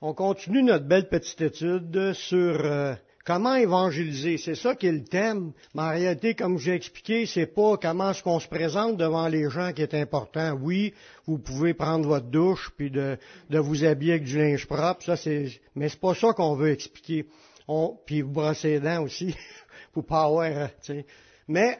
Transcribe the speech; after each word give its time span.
On 0.00 0.12
continue 0.12 0.62
notre 0.62 0.86
belle 0.86 1.08
petite 1.08 1.40
étude 1.40 2.12
sur 2.12 2.60
euh, 2.64 2.94
comment 3.24 3.54
évangéliser. 3.54 4.38
C'est 4.38 4.54
ça 4.54 4.74
qui 4.74 4.86
est 4.86 4.92
le 4.92 5.04
thème. 5.04 5.52
Mais 5.74 5.82
en 5.82 5.90
réalité, 5.90 6.34
comme 6.34 6.58
j'ai 6.58 6.74
expliqué, 6.74 7.26
c'est 7.26 7.46
pas 7.46 7.76
comment 7.76 8.10
est-ce 8.10 8.22
qu'on 8.22 8.40
se 8.40 8.48
présente 8.48 8.96
devant 8.96 9.28
les 9.28 9.48
gens 9.48 9.72
qui 9.72 9.82
est 9.82 9.94
important. 9.94 10.58
Oui, 10.60 10.92
vous 11.26 11.38
pouvez 11.38 11.74
prendre 11.74 12.08
votre 12.08 12.26
douche 12.26 12.70
puis 12.76 12.90
de, 12.90 13.18
vous 13.50 13.84
habiller 13.84 14.14
avec 14.14 14.24
du 14.24 14.38
linge 14.38 14.66
propre. 14.66 15.04
Ça, 15.04 15.16
c'est, 15.16 15.60
mais 15.74 15.88
c'est 15.88 16.00
pas 16.00 16.14
ça 16.14 16.32
qu'on 16.32 16.54
veut 16.54 16.72
expliquer. 16.72 17.26
On, 17.66 17.96
puis 18.04 18.20
vous 18.20 18.32
brosser 18.32 18.72
les 18.72 18.80
dents 18.80 19.02
aussi. 19.02 19.34
pour 19.92 20.04
pas 20.04 20.24
avoir, 20.24 20.50
euh. 20.50 21.02
Mais 21.48 21.78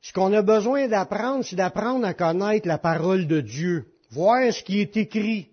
ce 0.00 0.12
qu'on 0.12 0.32
a 0.32 0.42
besoin 0.42 0.86
d'apprendre, 0.88 1.44
c'est 1.44 1.56
d'apprendre 1.56 2.06
à 2.06 2.14
connaître 2.14 2.68
la 2.68 2.78
parole 2.78 3.26
de 3.26 3.40
Dieu, 3.40 3.86
voir 4.10 4.52
ce 4.52 4.62
qui 4.62 4.80
est 4.80 4.96
écrit. 4.96 5.50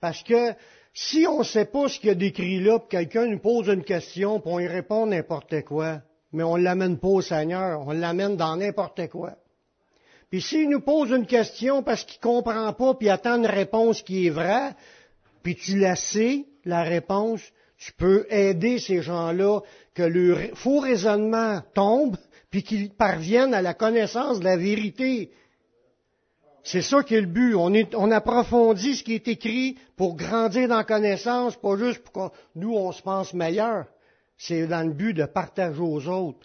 Parce 0.00 0.22
que 0.22 0.52
si 0.98 1.26
on 1.26 1.40
ne 1.40 1.44
sait 1.44 1.66
pas 1.66 1.88
ce 1.88 2.00
qu'il 2.00 2.08
y 2.08 2.12
a 2.12 2.14
d'écrit 2.14 2.58
là, 2.58 2.78
puis 2.78 2.88
quelqu'un 2.88 3.26
nous 3.26 3.38
pose 3.38 3.68
une 3.68 3.84
question, 3.84 4.40
puis 4.40 4.50
on 4.50 4.60
y 4.60 4.66
répond 4.66 5.04
n'importe 5.04 5.62
quoi, 5.62 6.00
mais 6.32 6.42
on 6.42 6.56
ne 6.56 6.62
l'amène 6.62 6.98
pas 6.98 7.08
au 7.08 7.20
Seigneur, 7.20 7.86
on 7.86 7.92
l'amène 7.92 8.36
dans 8.36 8.56
n'importe 8.56 9.06
quoi. 9.08 9.34
Puis 10.30 10.40
s'il 10.40 10.70
nous 10.70 10.80
pose 10.80 11.10
une 11.10 11.26
question 11.26 11.82
parce 11.82 12.02
qu'il 12.04 12.18
ne 12.18 12.34
comprend 12.34 12.72
pas, 12.72 12.94
puis 12.94 13.10
attend 13.10 13.36
une 13.36 13.46
réponse 13.46 14.00
qui 14.00 14.26
est 14.26 14.30
vraie, 14.30 14.74
puis 15.42 15.54
tu 15.54 15.78
la 15.78 15.96
sais, 15.96 16.46
la 16.64 16.82
réponse, 16.82 17.42
tu 17.76 17.92
peux 17.92 18.26
aider 18.30 18.78
ces 18.78 19.02
gens-là 19.02 19.60
que 19.92 20.02
leur 20.02 20.38
faux 20.54 20.80
raisonnement 20.80 21.60
tombe, 21.74 22.16
puis 22.50 22.62
qu'ils 22.62 22.88
parviennent 22.88 23.52
à 23.52 23.60
la 23.60 23.74
connaissance 23.74 24.40
de 24.40 24.44
la 24.44 24.56
vérité. 24.56 25.30
C'est 26.66 26.82
ça 26.82 27.04
qui 27.04 27.14
est 27.14 27.20
le 27.20 27.28
but. 27.28 27.54
On, 27.54 28.10
approfondit 28.10 28.96
ce 28.96 29.04
qui 29.04 29.14
est 29.14 29.28
écrit 29.28 29.78
pour 29.96 30.16
grandir 30.16 30.66
dans 30.66 30.78
la 30.78 30.84
connaissance, 30.84 31.54
pas 31.54 31.76
juste 31.76 32.02
pour 32.02 32.12
que 32.12 32.36
nous, 32.56 32.74
on 32.74 32.90
se 32.90 33.00
pense 33.00 33.32
meilleur. 33.34 33.86
C'est 34.36 34.66
dans 34.66 34.82
le 34.82 34.92
but 34.92 35.14
de 35.14 35.26
partager 35.26 35.80
aux 35.80 36.08
autres. 36.08 36.40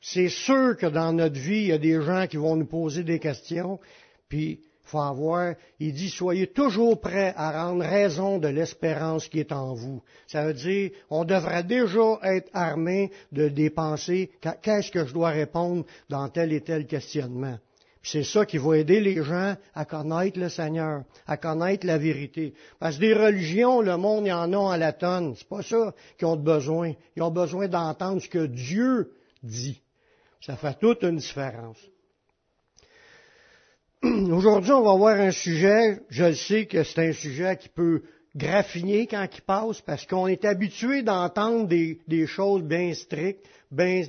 C'est 0.00 0.28
sûr 0.28 0.76
que 0.76 0.86
dans 0.86 1.12
notre 1.12 1.40
vie, 1.40 1.62
il 1.62 1.66
y 1.66 1.72
a 1.72 1.78
des 1.78 2.00
gens 2.00 2.28
qui 2.28 2.36
vont 2.36 2.54
nous 2.54 2.66
poser 2.66 3.02
des 3.02 3.18
questions, 3.18 3.80
puis 4.28 4.60
il 4.62 4.88
faut 4.88 5.00
avoir, 5.00 5.54
il 5.80 5.92
dit, 5.92 6.08
soyez 6.08 6.46
toujours 6.46 7.00
prêts 7.00 7.34
à 7.36 7.64
rendre 7.64 7.84
raison 7.84 8.38
de 8.38 8.46
l'espérance 8.46 9.26
qui 9.26 9.40
est 9.40 9.50
en 9.50 9.74
vous. 9.74 10.00
Ça 10.28 10.44
veut 10.46 10.54
dire, 10.54 10.92
on 11.10 11.24
devrait 11.24 11.64
déjà 11.64 12.20
être 12.22 12.48
armé 12.52 13.10
de 13.32 13.48
dépenser 13.48 14.30
qu'est-ce 14.62 14.92
que 14.92 15.04
je 15.04 15.12
dois 15.12 15.30
répondre 15.30 15.84
dans 16.08 16.28
tel 16.28 16.52
et 16.52 16.60
tel 16.60 16.86
questionnement? 16.86 17.58
C'est 18.06 18.22
ça 18.22 18.44
qui 18.44 18.58
va 18.58 18.76
aider 18.76 19.00
les 19.00 19.24
gens 19.24 19.56
à 19.74 19.84
connaître 19.86 20.38
le 20.38 20.50
Seigneur, 20.50 21.04
à 21.26 21.38
connaître 21.38 21.86
la 21.86 21.96
vérité. 21.96 22.52
Parce 22.78 22.96
que 22.96 23.00
des 23.00 23.14
religions, 23.14 23.80
le 23.80 23.96
monde, 23.96 24.26
y 24.26 24.32
en 24.32 24.52
a 24.52 24.74
à 24.74 24.76
la 24.76 24.92
tonne. 24.92 25.34
C'est 25.36 25.48
pas 25.48 25.62
ça 25.62 25.94
qu'ils 26.18 26.28
ont 26.28 26.36
besoin. 26.36 26.92
Ils 27.16 27.22
ont 27.22 27.30
besoin 27.30 27.66
d'entendre 27.66 28.20
ce 28.20 28.28
que 28.28 28.44
Dieu 28.44 29.10
dit. 29.42 29.80
Ça 30.42 30.56
fait 30.56 30.78
toute 30.78 31.02
une 31.02 31.16
différence. 31.16 31.78
Aujourd'hui, 34.02 34.72
on 34.72 34.82
va 34.82 34.96
voir 34.96 35.18
un 35.18 35.30
sujet, 35.30 36.02
je 36.10 36.34
sais 36.34 36.66
que 36.66 36.84
c'est 36.84 37.08
un 37.08 37.12
sujet 37.12 37.56
qui 37.56 37.70
peut 37.70 38.02
graffiner 38.36 39.06
quand 39.06 39.26
il 39.34 39.40
passe, 39.40 39.80
parce 39.80 40.04
qu'on 40.04 40.26
est 40.26 40.44
habitué 40.44 41.02
d'entendre 41.02 41.66
des, 41.68 42.26
choses 42.26 42.62
bien 42.62 42.92
strictes, 42.92 43.46
bien 43.70 44.04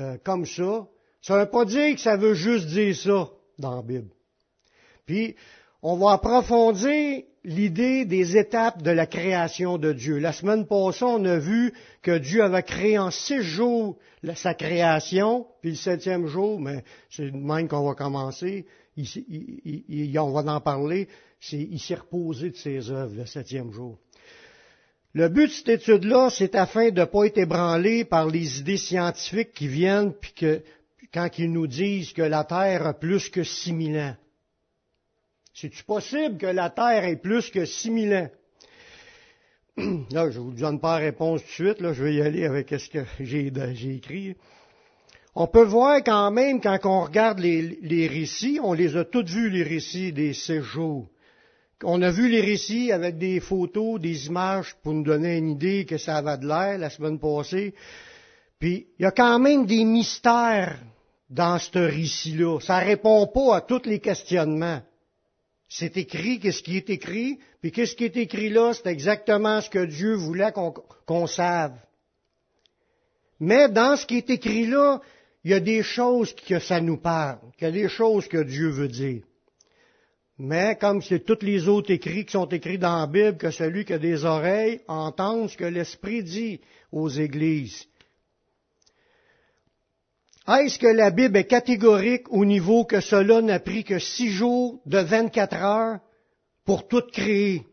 euh, 0.00 0.18
comme 0.22 0.44
ça, 0.44 0.86
ça 1.28 1.34
ne 1.34 1.40
veut 1.40 1.50
pas 1.50 1.66
dire 1.66 1.94
que 1.94 2.00
ça 2.00 2.16
veut 2.16 2.32
juste 2.32 2.68
dire 2.68 2.96
ça 2.96 3.28
dans 3.58 3.76
la 3.76 3.82
Bible. 3.82 4.08
Puis, 5.04 5.36
on 5.82 5.98
va 5.98 6.12
approfondir 6.12 7.22
l'idée 7.44 8.06
des 8.06 8.38
étapes 8.38 8.82
de 8.82 8.90
la 8.90 9.04
création 9.04 9.76
de 9.76 9.92
Dieu. 9.92 10.16
La 10.16 10.32
semaine 10.32 10.66
passée, 10.66 11.04
on 11.04 11.22
a 11.26 11.38
vu 11.38 11.74
que 12.00 12.16
Dieu 12.16 12.42
avait 12.42 12.62
créé 12.62 12.98
en 12.98 13.10
six 13.10 13.42
jours 13.42 13.98
sa 14.34 14.54
création, 14.54 15.46
puis 15.60 15.72
le 15.72 15.76
septième 15.76 16.28
jour, 16.28 16.58
mais 16.58 16.82
c'est 17.10 17.26
le 17.26 17.32
même 17.32 17.68
qu'on 17.68 17.86
va 17.86 17.94
commencer, 17.94 18.64
on 18.96 20.30
va 20.30 20.52
en 20.54 20.60
parler, 20.62 21.08
il 21.52 21.78
s'est 21.78 21.94
reposé 21.94 22.48
de 22.48 22.56
ses 22.56 22.90
œuvres 22.90 23.14
le 23.14 23.26
septième 23.26 23.70
jour. 23.70 23.98
Le 25.12 25.28
but 25.28 25.46
de 25.46 25.52
cette 25.52 25.68
étude-là, 25.68 26.30
c'est 26.30 26.54
afin 26.54 26.90
de 26.90 27.00
ne 27.00 27.04
pas 27.04 27.24
être 27.24 27.38
ébranlé 27.38 28.04
par 28.04 28.28
les 28.28 28.60
idées 28.60 28.76
scientifiques 28.78 29.52
qui 29.52 29.68
viennent, 29.68 30.12
puis 30.12 30.32
que 30.32 30.62
quand 31.12 31.38
ils 31.38 31.50
nous 31.50 31.66
disent 31.66 32.12
que 32.12 32.22
la 32.22 32.44
Terre 32.44 32.86
a 32.86 32.94
plus 32.94 33.28
que 33.28 33.44
six 33.44 33.72
mille 33.72 33.98
ans. 33.98 34.16
C'est-tu 35.54 35.82
possible 35.84 36.38
que 36.38 36.46
la 36.46 36.70
Terre 36.70 37.04
ait 37.04 37.16
plus 37.16 37.50
que 37.50 37.64
six 37.64 37.90
mille 37.90 38.14
ans? 38.14 38.30
Là, 40.10 40.30
je 40.30 40.38
ne 40.38 40.44
vous 40.44 40.52
donne 40.52 40.80
pas 40.80 40.98
la 40.98 41.06
réponse 41.06 41.40
tout 41.40 41.46
de 41.46 41.68
suite, 41.68 41.80
là, 41.80 41.92
je 41.92 42.02
vais 42.02 42.14
y 42.14 42.20
aller 42.20 42.44
avec 42.44 42.70
ce 42.70 42.88
que 42.88 43.04
j'ai, 43.20 43.52
écrit. 43.94 44.36
On 45.34 45.46
peut 45.46 45.64
voir 45.64 46.02
quand 46.04 46.30
même, 46.32 46.60
quand 46.60 46.78
on 46.84 47.02
regarde 47.04 47.38
les, 47.38 48.08
récits, 48.08 48.58
on 48.62 48.72
les 48.72 48.96
a 48.96 49.04
tous 49.04 49.24
vus, 49.24 49.50
les 49.50 49.62
récits 49.62 50.12
des 50.12 50.34
séjours. 50.34 51.08
On 51.84 52.02
a 52.02 52.10
vu 52.10 52.28
les 52.28 52.40
récits 52.40 52.90
avec 52.90 53.18
des 53.18 53.38
photos, 53.38 54.00
des 54.00 54.26
images 54.26 54.74
pour 54.82 54.94
nous 54.94 55.04
donner 55.04 55.36
une 55.36 55.50
idée 55.50 55.84
que 55.84 55.96
ça 55.96 56.20
va 56.22 56.36
de 56.36 56.46
l'air 56.46 56.76
la 56.78 56.90
semaine 56.90 57.20
passée. 57.20 57.72
Puis, 58.58 58.88
il 58.98 59.02
y 59.04 59.06
a 59.06 59.12
quand 59.12 59.38
même 59.38 59.64
des 59.64 59.84
mystères 59.84 60.76
dans 61.30 61.58
ce 61.58 61.78
récit-là. 61.78 62.60
Ça 62.60 62.78
répond 62.78 63.26
pas 63.26 63.56
à 63.56 63.60
tous 63.60 63.82
les 63.84 64.00
questionnements. 64.00 64.82
C'est 65.68 65.96
écrit, 65.98 66.40
qu'est-ce 66.40 66.62
qui 66.62 66.78
est 66.78 66.88
écrit, 66.88 67.38
puis 67.60 67.70
qu'est-ce 67.72 67.94
qui 67.94 68.04
est 68.04 68.16
écrit 68.16 68.48
là, 68.48 68.72
c'est 68.72 68.88
exactement 68.88 69.60
ce 69.60 69.68
que 69.68 69.84
Dieu 69.84 70.14
voulait 70.14 70.52
qu'on 70.52 70.72
qu 70.72 71.26
save. 71.26 71.74
Mais 73.38 73.68
dans 73.68 73.96
ce 73.96 74.06
qui 74.06 74.16
est 74.16 74.30
écrit 74.30 74.66
là, 74.66 75.00
il 75.44 75.50
y 75.50 75.54
a 75.54 75.60
des 75.60 75.82
choses 75.82 76.34
que 76.34 76.58
ça 76.58 76.80
nous 76.80 76.96
parle, 76.96 77.38
il 77.60 77.64
y 77.64 77.66
a 77.66 77.70
des 77.70 77.88
choses 77.88 78.26
que 78.28 78.42
Dieu 78.42 78.70
veut 78.70 78.88
dire. 78.88 79.22
Mais 80.38 80.76
comme 80.76 81.02
c'est 81.02 81.24
tous 81.24 81.44
les 81.44 81.68
autres 81.68 81.90
écrits 81.90 82.24
qui 82.24 82.32
sont 82.32 82.48
écrits 82.48 82.78
dans 82.78 83.00
la 83.00 83.06
Bible, 83.06 83.36
que 83.36 83.50
celui 83.50 83.84
qui 83.84 83.92
a 83.92 83.98
des 83.98 84.24
oreilles 84.24 84.80
entende 84.86 85.50
ce 85.50 85.56
que 85.56 85.64
l'Esprit 85.64 86.22
dit 86.22 86.60
aux 86.92 87.08
églises. 87.08 87.86
Est-ce 90.48 90.78
que 90.78 90.86
la 90.86 91.10
Bible 91.10 91.36
est 91.36 91.44
catégorique 91.44 92.32
au 92.32 92.46
niveau 92.46 92.84
que 92.84 93.00
cela 93.00 93.42
n'a 93.42 93.60
pris 93.60 93.84
que 93.84 93.98
six 93.98 94.30
jours 94.30 94.80
de 94.86 94.98
24 94.98 95.56
heures 95.56 95.98
pour 96.64 96.88
tout 96.88 97.02
créer? 97.12 97.66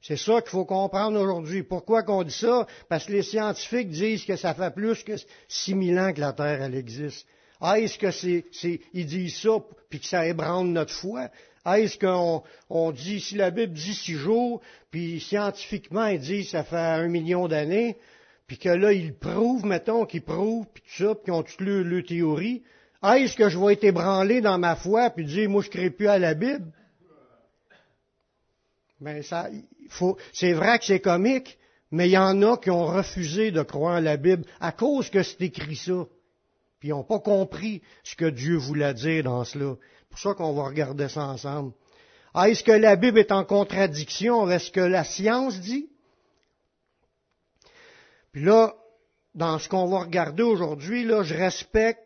C'est 0.00 0.16
ça 0.16 0.40
qu'il 0.40 0.50
faut 0.50 0.64
comprendre 0.64 1.20
aujourd'hui. 1.20 1.64
Pourquoi 1.64 2.02
qu'on 2.02 2.22
dit 2.22 2.32
ça? 2.32 2.66
Parce 2.88 3.04
que 3.04 3.12
les 3.12 3.22
scientifiques 3.22 3.90
disent 3.90 4.24
que 4.24 4.36
ça 4.36 4.54
fait 4.54 4.72
plus 4.72 5.02
que 5.02 5.12
six 5.48 5.74
mille 5.74 5.98
ans 5.98 6.14
que 6.14 6.20
la 6.20 6.32
Terre, 6.32 6.62
elle 6.62 6.74
existe. 6.74 7.26
Est-ce 7.60 7.98
que 7.98 8.10
c'est, 8.10 8.46
c'est, 8.52 8.80
ils 8.94 9.06
disent 9.06 9.36
ça 9.36 9.58
puis 9.90 10.00
que 10.00 10.06
ça 10.06 10.26
ébranle 10.26 10.68
notre 10.68 10.92
foi? 10.92 11.28
Est-ce 11.66 11.98
qu'on 11.98 12.42
on 12.70 12.92
dit, 12.92 13.20
si 13.20 13.34
la 13.34 13.50
Bible 13.50 13.72
dit 13.72 13.94
six 13.94 14.14
jours, 14.14 14.62
puis 14.90 15.20
scientifiquement, 15.20 16.06
ils 16.06 16.20
disent 16.20 16.46
que 16.46 16.50
ça 16.52 16.64
fait 16.64 16.76
un 16.76 17.08
million 17.08 17.48
d'années, 17.48 17.98
puis 18.46 18.58
que 18.58 18.68
là, 18.68 18.92
ils 18.92 19.14
prouvent, 19.14 19.64
mettons, 19.64 20.06
qu'ils 20.06 20.22
prouvent, 20.22 20.66
puis 20.72 20.82
tout 20.82 21.04
ça, 21.04 21.14
puis 21.14 21.24
qu'ils 21.24 21.32
ont 21.32 21.42
toutes 21.42 21.60
leurs 21.60 22.04
théories, 22.04 22.62
est-ce 23.02 23.36
que 23.36 23.48
je 23.48 23.58
vais 23.58 23.74
être 23.74 23.84
ébranlé 23.84 24.40
dans 24.40 24.58
ma 24.58 24.76
foi, 24.76 25.10
puis 25.10 25.24
dire, 25.24 25.48
moi, 25.48 25.62
je 25.62 25.68
ne 25.68 25.72
crée 25.72 25.90
plus 25.90 26.08
à 26.08 26.18
la 26.18 26.34
Bible? 26.34 26.72
Ben, 29.00 29.22
ça, 29.22 29.48
faut, 29.90 30.16
c'est 30.32 30.52
vrai 30.52 30.78
que 30.78 30.84
c'est 30.86 31.00
comique, 31.00 31.58
mais 31.90 32.08
il 32.08 32.12
y 32.12 32.18
en 32.18 32.42
a 32.42 32.56
qui 32.56 32.70
ont 32.70 32.86
refusé 32.86 33.50
de 33.50 33.62
croire 33.62 33.96
à 33.96 34.00
la 34.00 34.16
Bible 34.16 34.44
à 34.60 34.72
cause 34.72 35.10
que 35.10 35.22
c'est 35.22 35.42
écrit 35.42 35.76
ça. 35.76 36.06
Puis 36.80 36.88
ils 36.88 36.92
n'ont 36.92 37.04
pas 37.04 37.20
compris 37.20 37.82
ce 38.04 38.16
que 38.16 38.28
Dieu 38.28 38.56
voulait 38.56 38.94
dire 38.94 39.24
dans 39.24 39.44
cela. 39.44 39.74
C'est 40.00 40.08
pour 40.08 40.18
ça 40.18 40.34
qu'on 40.34 40.54
va 40.54 40.64
regarder 40.64 41.08
ça 41.08 41.26
ensemble. 41.26 41.72
Est-ce 42.34 42.64
que 42.64 42.72
la 42.72 42.96
Bible 42.96 43.18
est 43.18 43.32
en 43.32 43.44
contradiction 43.44 44.42
avec 44.42 44.60
ce 44.60 44.70
que 44.70 44.80
la 44.80 45.04
science 45.04 45.60
dit? 45.60 45.88
Puis 48.36 48.44
là, 48.44 48.74
dans 49.34 49.58
ce 49.58 49.66
qu'on 49.66 49.86
va 49.86 50.00
regarder 50.00 50.42
aujourd'hui, 50.42 51.04
là, 51.04 51.22
je 51.22 51.32
respecte 51.32 52.02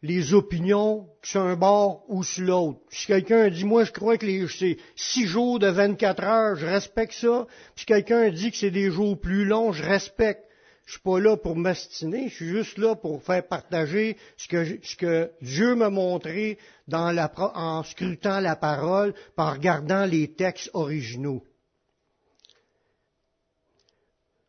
les 0.00 0.32
opinions 0.32 1.06
sur 1.22 1.42
un 1.42 1.54
bord 1.54 2.02
ou 2.08 2.22
sur 2.22 2.46
l'autre. 2.46 2.80
Si 2.88 3.06
quelqu'un 3.06 3.50
dit, 3.50 3.66
moi, 3.66 3.84
je 3.84 3.92
crois 3.92 4.16
que 4.16 4.46
c'est 4.46 4.78
six 4.94 5.26
jours 5.26 5.58
de 5.58 5.66
24 5.66 6.24
heures, 6.24 6.56
je 6.56 6.64
respecte 6.64 7.12
ça. 7.12 7.46
Si 7.76 7.84
quelqu'un 7.84 8.30
dit 8.30 8.52
que 8.52 8.56
c'est 8.56 8.70
des 8.70 8.90
jours 8.90 9.20
plus 9.20 9.44
longs, 9.44 9.72
je 9.72 9.82
respecte. 9.82 10.44
Je 10.86 10.92
suis 10.92 11.02
pas 11.02 11.20
là 11.20 11.36
pour 11.36 11.56
m'astiner, 11.56 12.30
je 12.30 12.34
suis 12.36 12.48
juste 12.48 12.78
là 12.78 12.94
pour 12.94 13.22
faire 13.22 13.46
partager 13.46 14.16
ce 14.38 14.48
que, 14.48 14.78
ce 14.82 14.96
que 14.96 15.30
Dieu 15.42 15.74
m'a 15.74 15.90
montré 15.90 16.56
en 16.90 17.82
scrutant 17.82 18.40
la 18.40 18.56
parole, 18.56 19.12
en 19.36 19.50
regardant 19.50 20.06
les 20.06 20.28
textes 20.28 20.70
originaux. 20.72 21.42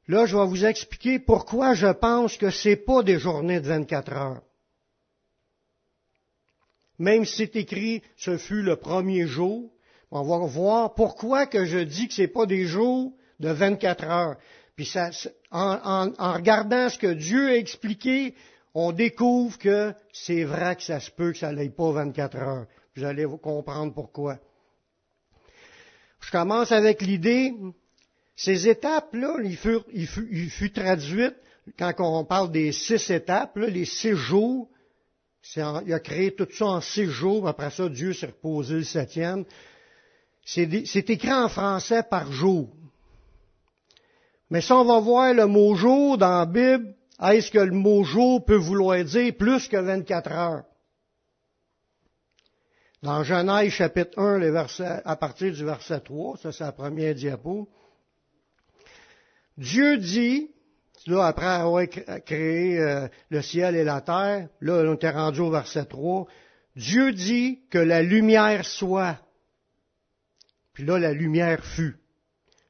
Là, 0.07 0.25
je 0.25 0.37
vais 0.37 0.45
vous 0.45 0.65
expliquer 0.65 1.19
pourquoi 1.19 1.73
je 1.73 1.87
pense 1.87 2.37
que 2.37 2.49
ce 2.49 2.69
n'est 2.69 2.75
pas 2.77 3.03
des 3.03 3.19
journées 3.19 3.59
de 3.59 3.67
24 3.67 4.13
heures. 4.13 4.41
Même 6.97 7.25
si 7.25 7.37
c'est 7.37 7.55
écrit, 7.55 8.01
ce 8.15 8.37
fut 8.37 8.61
le 8.61 8.77
premier 8.77 9.27
jour, 9.27 9.71
On 10.09 10.23
va 10.23 10.37
voir 10.47 10.93
pourquoi 10.93 11.47
que 11.47 11.65
je 11.65 11.79
dis 11.79 12.07
que 12.07 12.13
c'est 12.13 12.29
pas 12.29 12.45
des 12.45 12.65
jours 12.65 13.11
de 13.41 13.49
24 13.49 14.03
heures. 14.05 14.37
Puis 14.77 14.85
ça, 14.85 15.09
en, 15.51 16.13
en, 16.17 16.33
regardant 16.33 16.89
ce 16.89 16.97
que 16.97 17.13
Dieu 17.13 17.49
a 17.49 17.57
expliqué, 17.57 18.33
on 18.73 18.93
découvre 18.93 19.57
que 19.57 19.93
c'est 20.13 20.45
vrai 20.45 20.75
que 20.77 20.83
ça 20.83 21.01
se 21.01 21.11
peut 21.11 21.33
que 21.33 21.39
ça 21.39 21.51
n'aille 21.51 21.75
pas 21.75 21.91
24 21.91 22.37
heures. 22.37 22.67
Vous 22.95 23.03
allez 23.03 23.25
comprendre 23.41 23.93
pourquoi. 23.93 24.37
Je 26.21 26.31
commence 26.31 26.71
avec 26.71 27.01
l'idée, 27.01 27.53
ces 28.37 28.69
étapes-là, 28.69 29.37
il 29.43 29.57
fut, 29.57 29.79
il, 29.91 30.07
quand 31.75 31.93
on 31.97 32.23
parle 32.23 32.51
des 32.51 32.71
six 32.71 33.09
étapes, 33.09 33.57
les 33.57 33.85
six 33.85 34.15
jours, 34.15 34.69
il 35.55 35.93
a 35.93 35.99
créé 35.99 36.35
tout 36.35 36.47
ça 36.51 36.65
en 36.67 36.81
six 36.81 37.07
jours, 37.07 37.47
après 37.47 37.71
ça, 37.71 37.89
Dieu 37.89 38.13
s'est 38.13 38.27
reposé 38.27 38.75
le 38.75 38.83
septième. 38.83 39.43
C'est 40.45 41.09
écrit 41.09 41.33
en 41.33 41.49
français 41.49 42.03
par 42.03 42.31
jour. 42.31 42.69
Mais 44.51 44.61
si 44.61 44.71
on 44.71 44.85
va 44.85 44.99
voir 44.99 45.33
le 45.33 45.47
mot 45.47 45.73
jour 45.73 46.19
dans 46.19 46.37
la 46.37 46.45
Bible, 46.45 46.93
est-ce 47.19 47.49
que 47.49 47.57
le 47.57 47.71
mot 47.71 48.03
jour 48.03 48.45
peut 48.45 48.55
vouloir 48.55 49.03
dire 49.03 49.35
plus 49.35 49.67
que 49.67 49.77
24 49.77 50.31
heures? 50.31 50.63
Dans 53.01 53.23
Genèse 53.23 53.71
chapitre 53.71 54.19
1, 54.19 54.37
les 54.37 54.51
versets, 54.51 55.01
à 55.03 55.15
partir 55.15 55.51
du 55.51 55.65
verset 55.65 56.01
3, 56.01 56.37
ça 56.37 56.51
c'est 56.51 56.63
la 56.63 56.71
première 56.71 57.15
diapo, 57.15 57.67
Dieu 59.57 59.97
dit, 59.97 60.51
là 61.07 61.25
après 61.25 61.45
avoir 61.45 61.85
créé 62.25 62.79
euh, 62.79 63.07
le 63.29 63.41
ciel 63.41 63.75
et 63.75 63.83
la 63.83 64.01
terre, 64.01 64.49
là 64.61 64.83
on 64.85 64.97
est 64.97 65.09
rendu 65.09 65.39
au 65.39 65.49
verset 65.49 65.85
3, 65.85 66.27
Dieu 66.77 67.11
dit 67.11 67.59
que 67.71 67.79
la 67.79 68.03
lumière 68.03 68.63
soit. 68.65 69.17
Puis 70.73 70.85
là, 70.85 70.99
la 70.99 71.11
lumière 71.11 71.65
fut. 71.65 71.95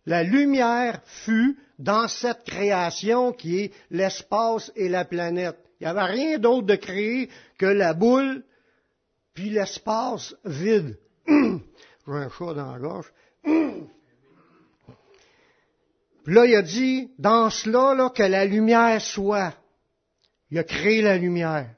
La 0.06 0.24
lumière 0.24 1.02
fut 1.04 1.58
dans 1.78 2.08
cette 2.08 2.46
création 2.46 3.34
qui 3.34 3.60
est 3.60 3.74
l'espace 3.92 4.72
et 4.78 4.88
la 4.88 5.04
planète. 5.04 5.58
Il 5.80 5.84
n'y 5.84 5.90
avait 5.90 6.06
rien 6.06 6.40
d'autre 6.40 6.66
de 6.66 6.76
créé 6.76 7.30
que 7.58 7.66
la 7.66 7.94
boule 7.94 8.44
puis 9.34 9.50
l'espace 9.50 10.34
vide. 10.46 10.98
J'ai 11.28 12.14
un 12.14 12.30
chat 12.30 12.54
dans 12.54 12.72
la 12.72 12.80
gorge. 12.80 13.12
Puis 16.28 16.36
là, 16.36 16.46
il 16.46 16.56
a 16.56 16.62
dit, 16.62 17.10
dans 17.20 17.50
cela, 17.50 18.10
que 18.14 18.22
la 18.22 18.44
lumière 18.44 19.00
soit. 19.00 19.54
Il 20.52 20.60
a 20.60 20.64
créé 20.66 21.02
la 21.02 21.18
lumière. 21.18 21.70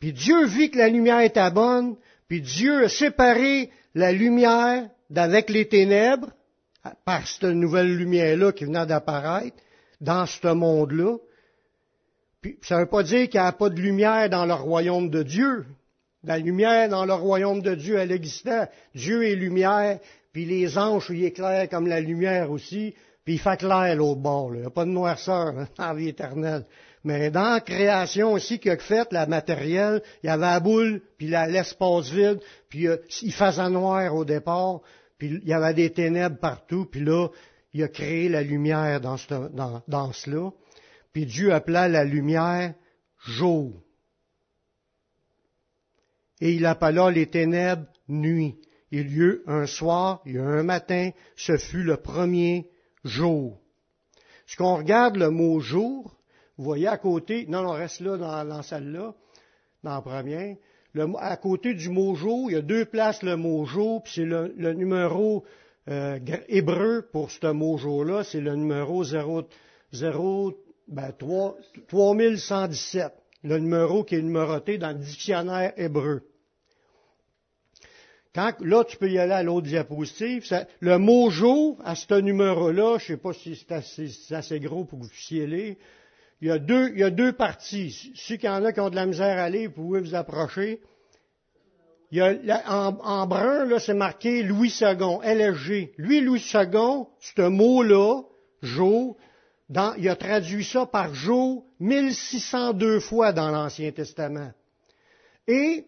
Puis 0.00 0.12
Dieu 0.12 0.46
vit 0.46 0.72
que 0.72 0.78
la 0.78 0.88
lumière 0.88 1.20
était 1.20 1.52
bonne, 1.52 1.94
puis 2.26 2.40
Dieu 2.40 2.86
a 2.86 2.88
séparé 2.88 3.70
la 3.94 4.10
lumière 4.10 4.90
d'avec 5.08 5.50
les 5.50 5.68
ténèbres, 5.68 6.32
par 7.04 7.28
cette 7.28 7.44
nouvelle 7.44 7.96
lumière-là 7.96 8.50
qui 8.50 8.64
venait 8.64 8.86
d'apparaître 8.86 9.56
dans 10.00 10.26
ce 10.26 10.48
monde-là. 10.48 11.16
Puis, 12.40 12.58
ça 12.62 12.74
ne 12.74 12.80
veut 12.80 12.88
pas 12.88 13.04
dire 13.04 13.28
qu'il 13.28 13.40
n'y 13.40 13.46
a 13.46 13.52
pas 13.52 13.70
de 13.70 13.80
lumière 13.80 14.28
dans 14.30 14.46
le 14.46 14.54
royaume 14.54 15.10
de 15.10 15.22
Dieu. 15.22 15.64
La 16.24 16.38
lumière 16.38 16.88
dans 16.88 17.06
le 17.06 17.14
royaume 17.14 17.62
de 17.62 17.76
Dieu, 17.76 17.98
elle 17.98 18.10
existait. 18.10 18.68
Dieu 18.96 19.22
est 19.22 19.36
lumière, 19.36 20.00
puis 20.32 20.44
les 20.44 20.76
anges, 20.76 21.06
ils 21.10 21.24
éclairent 21.24 21.68
comme 21.68 21.86
la 21.86 22.00
lumière 22.00 22.50
aussi, 22.50 22.96
puis 23.24 23.34
il 23.34 23.40
fait 23.40 23.56
clair 23.56 23.96
l'autre 23.96 24.20
bord. 24.20 24.54
Il 24.54 24.60
n'y 24.60 24.66
a 24.66 24.70
pas 24.70 24.84
de 24.84 24.90
noirceur 24.90 25.54
dans 25.78 25.86
la 25.86 25.94
vie 25.94 26.08
éternelle. 26.08 26.66
Mais 27.04 27.30
dans 27.30 27.54
la 27.54 27.60
création 27.60 28.32
aussi 28.32 28.58
qu'il 28.58 28.70
a 28.70 28.78
fait, 28.78 29.12
la 29.12 29.26
matérielle, 29.26 30.02
il 30.22 30.26
y 30.26 30.30
avait 30.30 30.42
la 30.42 30.60
boule, 30.60 31.02
puis 31.18 31.28
l'espace 31.28 32.10
vide, 32.10 32.40
puis 32.68 32.88
euh, 32.88 32.96
il 33.22 33.32
faisait 33.32 33.68
noir 33.68 34.14
au 34.14 34.24
départ, 34.24 34.80
puis 35.18 35.38
il 35.42 35.48
y 35.48 35.52
avait 35.52 35.74
des 35.74 35.90
ténèbres 35.90 36.38
partout, 36.38 36.86
puis 36.86 37.00
là, 37.00 37.28
il 37.74 37.82
a 37.82 37.88
créé 37.88 38.28
la 38.28 38.42
lumière 38.42 39.00
dans, 39.00 39.16
dans, 39.52 39.82
dans 39.86 40.12
cela. 40.12 40.50
Puis 41.12 41.26
Dieu 41.26 41.52
appela 41.52 41.88
la 41.88 42.04
lumière 42.04 42.74
jour. 43.26 43.72
Et 46.40 46.52
il 46.52 46.66
appela 46.66 47.10
les 47.10 47.26
ténèbres 47.26 47.86
nuit. 48.08 48.56
Il 48.90 49.10
y 49.10 49.20
eut 49.20 49.42
un 49.46 49.66
soir, 49.66 50.22
il 50.24 50.32
y 50.32 50.34
eut 50.36 50.40
un 50.40 50.62
matin, 50.62 51.10
ce 51.36 51.56
fut 51.56 51.82
le 51.82 51.96
premier 51.96 52.68
jour. 53.04 53.58
Ce 54.46 54.56
qu'on 54.56 54.76
regarde 54.76 55.16
le 55.16 55.30
mot 55.30 55.60
jour, 55.60 56.16
vous 56.56 56.64
voyez 56.64 56.88
à 56.88 56.98
côté, 56.98 57.46
non, 57.48 57.66
on 57.66 57.72
reste 57.72 58.00
là 58.00 58.16
dans, 58.16 58.44
dans 58.44 58.62
celle-là, 58.62 59.14
dans 59.82 59.94
la 59.94 60.00
première, 60.00 60.56
à 61.18 61.36
côté 61.36 61.74
du 61.74 61.88
mot 61.88 62.14
jour, 62.14 62.50
il 62.50 62.54
y 62.54 62.56
a 62.56 62.62
deux 62.62 62.84
places 62.84 63.22
le 63.22 63.36
mot 63.36 63.64
jour, 63.64 64.02
puis 64.02 64.12
c'est 64.16 64.24
le, 64.24 64.72
numéro 64.72 65.44
euh, 65.88 66.18
hébreu 66.48 67.08
pour 67.12 67.30
ce 67.30 67.50
mot 67.52 67.76
jour-là, 67.76 68.22
c'est 68.24 68.40
le 68.40 68.54
numéro 68.54 69.02
0, 69.02 69.42
0 69.92 70.52
ben, 70.86 71.12
3, 71.12 71.56
3117, 71.88 73.12
le 73.42 73.58
numéro 73.58 74.04
qui 74.04 74.14
est 74.14 74.22
numéroté 74.22 74.78
dans 74.78 74.90
le 74.90 74.98
dictionnaire 74.98 75.72
hébreu. 75.76 76.22
Quand, 78.34 78.52
là, 78.60 78.82
tu 78.84 78.96
peux 78.96 79.08
y 79.08 79.18
aller 79.18 79.32
à 79.32 79.42
l'autre 79.42 79.68
diapositive. 79.68 80.44
le 80.80 80.98
mot 80.98 81.30
jour, 81.30 81.78
à 81.84 81.94
ce 81.94 82.14
numéro-là, 82.14 82.98
je 82.98 83.04
ne 83.04 83.16
sais 83.16 83.22
pas 83.22 83.32
si 83.32 83.54
c'est 83.56 84.34
assez, 84.34 84.60
gros 84.60 84.84
pour 84.84 84.98
que 84.98 85.04
vous 85.04 85.10
puissiez 85.10 85.78
il 86.40 86.48
y 86.48 86.50
a 86.50 86.58
deux, 86.58 86.90
il 86.90 86.98
y 86.98 87.04
a 87.04 87.10
deux 87.10 87.32
parties. 87.32 88.12
Ceux 88.16 88.36
qui 88.36 88.48
en 88.48 88.62
a 88.64 88.72
qui 88.72 88.80
ont 88.80 88.90
de 88.90 88.96
la 88.96 89.06
misère 89.06 89.38
à 89.38 89.44
aller, 89.44 89.68
vous 89.68 89.74
pouvez 89.74 90.00
vous 90.00 90.14
approcher. 90.14 90.80
Il 92.10 92.18
y 92.18 92.20
a, 92.20 92.62
en, 92.68 92.98
en, 93.02 93.26
brun, 93.26 93.64
là, 93.64 93.78
c'est 93.78 93.94
marqué 93.94 94.42
Louis 94.42 94.72
II, 94.80 95.20
LSG. 95.22 95.94
Lui, 95.96 96.20
Louis 96.20 96.44
II, 96.52 97.06
ce 97.18 97.48
mot-là, 97.48 98.22
jour, 98.62 99.16
dans, 99.68 99.94
il 99.94 100.08
a 100.08 100.16
traduit 100.16 100.64
ça 100.64 100.86
par 100.86 101.14
jour 101.14 101.64
1602 101.80 103.00
fois 103.00 103.32
dans 103.32 103.50
l'Ancien 103.50 103.90
Testament. 103.92 104.52
Et 105.48 105.86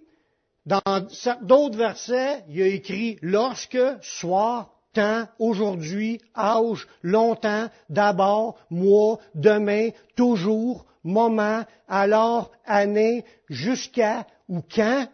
dans 0.66 1.06
d'autres 1.42 1.78
versets, 1.78 2.44
il 2.48 2.62
a 2.62 2.66
écrit 2.66 3.18
lorsque, 3.22 3.78
soir, 4.02 4.70
temps, 4.92 5.26
aujourd'hui, 5.38 6.20
âge, 6.36 6.88
longtemps, 7.02 7.68
d'abord, 7.88 8.58
mois, 8.70 9.18
demain, 9.34 9.90
toujours, 10.16 10.84
moment, 11.04 11.62
alors, 11.88 12.50
année, 12.66 13.24
jusqu'à 13.48 14.26
ou 14.48 14.60
quand? 14.74 15.06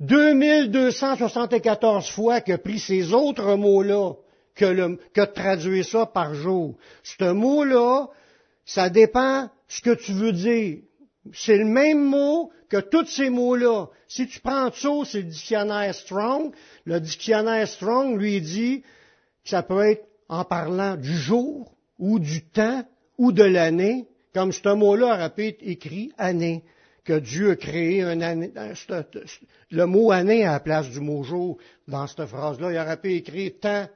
2274 0.00 2.10
fois 2.10 2.36
a 2.36 2.58
pris 2.58 2.78
ces 2.78 3.12
autres 3.12 3.54
mots-là 3.54 4.14
que, 4.54 4.64
le, 4.64 4.98
que 5.12 5.82
ça 5.82 6.06
par 6.06 6.34
jour. 6.34 6.76
Ce 7.02 7.30
mot-là, 7.30 8.08
ça 8.64 8.88
dépend 8.90 9.50
ce 9.68 9.80
que 9.80 9.94
tu 9.94 10.12
veux 10.12 10.32
dire. 10.32 10.78
C'est 11.32 11.56
le 11.56 11.64
même 11.64 12.02
mot 12.02 12.50
que 12.68 12.78
tous 12.78 13.06
ces 13.06 13.30
mots-là. 13.30 13.86
Si 14.06 14.26
tu 14.26 14.40
prends 14.40 14.70
ça, 14.72 14.88
c'est 15.04 15.22
le 15.22 15.28
dictionnaire 15.28 15.94
Strong. 15.94 16.52
Le 16.84 17.00
dictionnaire 17.00 17.66
Strong 17.66 18.18
lui 18.18 18.40
dit 18.40 18.82
ça 19.44 19.62
peut 19.62 19.90
être 19.90 20.04
en 20.28 20.44
parlant 20.44 20.96
du 20.96 21.16
jour 21.16 21.74
ou 21.98 22.18
du 22.18 22.44
temps 22.44 22.84
ou 23.16 23.32
de 23.32 23.42
l'année, 23.42 24.06
comme 24.34 24.52
ce 24.52 24.68
mot-là 24.68 25.14
aurait 25.14 25.34
pu 25.34 25.46
être 25.46 25.62
écrit 25.62 26.12
année, 26.18 26.62
que 27.04 27.18
Dieu 27.18 27.52
a 27.52 27.56
créé 27.56 28.02
un 28.02 28.20
année. 28.20 28.52
Le 29.70 29.84
mot 29.86 30.12
année 30.12 30.44
à 30.44 30.52
la 30.52 30.60
place 30.60 30.88
du 30.90 31.00
mot 31.00 31.22
jour 31.22 31.58
dans 31.88 32.06
cette 32.06 32.26
phrase-là, 32.26 32.70
il 32.70 32.78
aurait 32.78 33.00
pu 33.00 33.14
écrire 33.14 33.52
temps, 33.60 33.88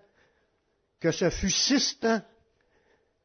que 0.99 1.11
ce 1.11 1.29
fut 1.31 1.51
six 1.51 1.99
temps. 2.01 2.21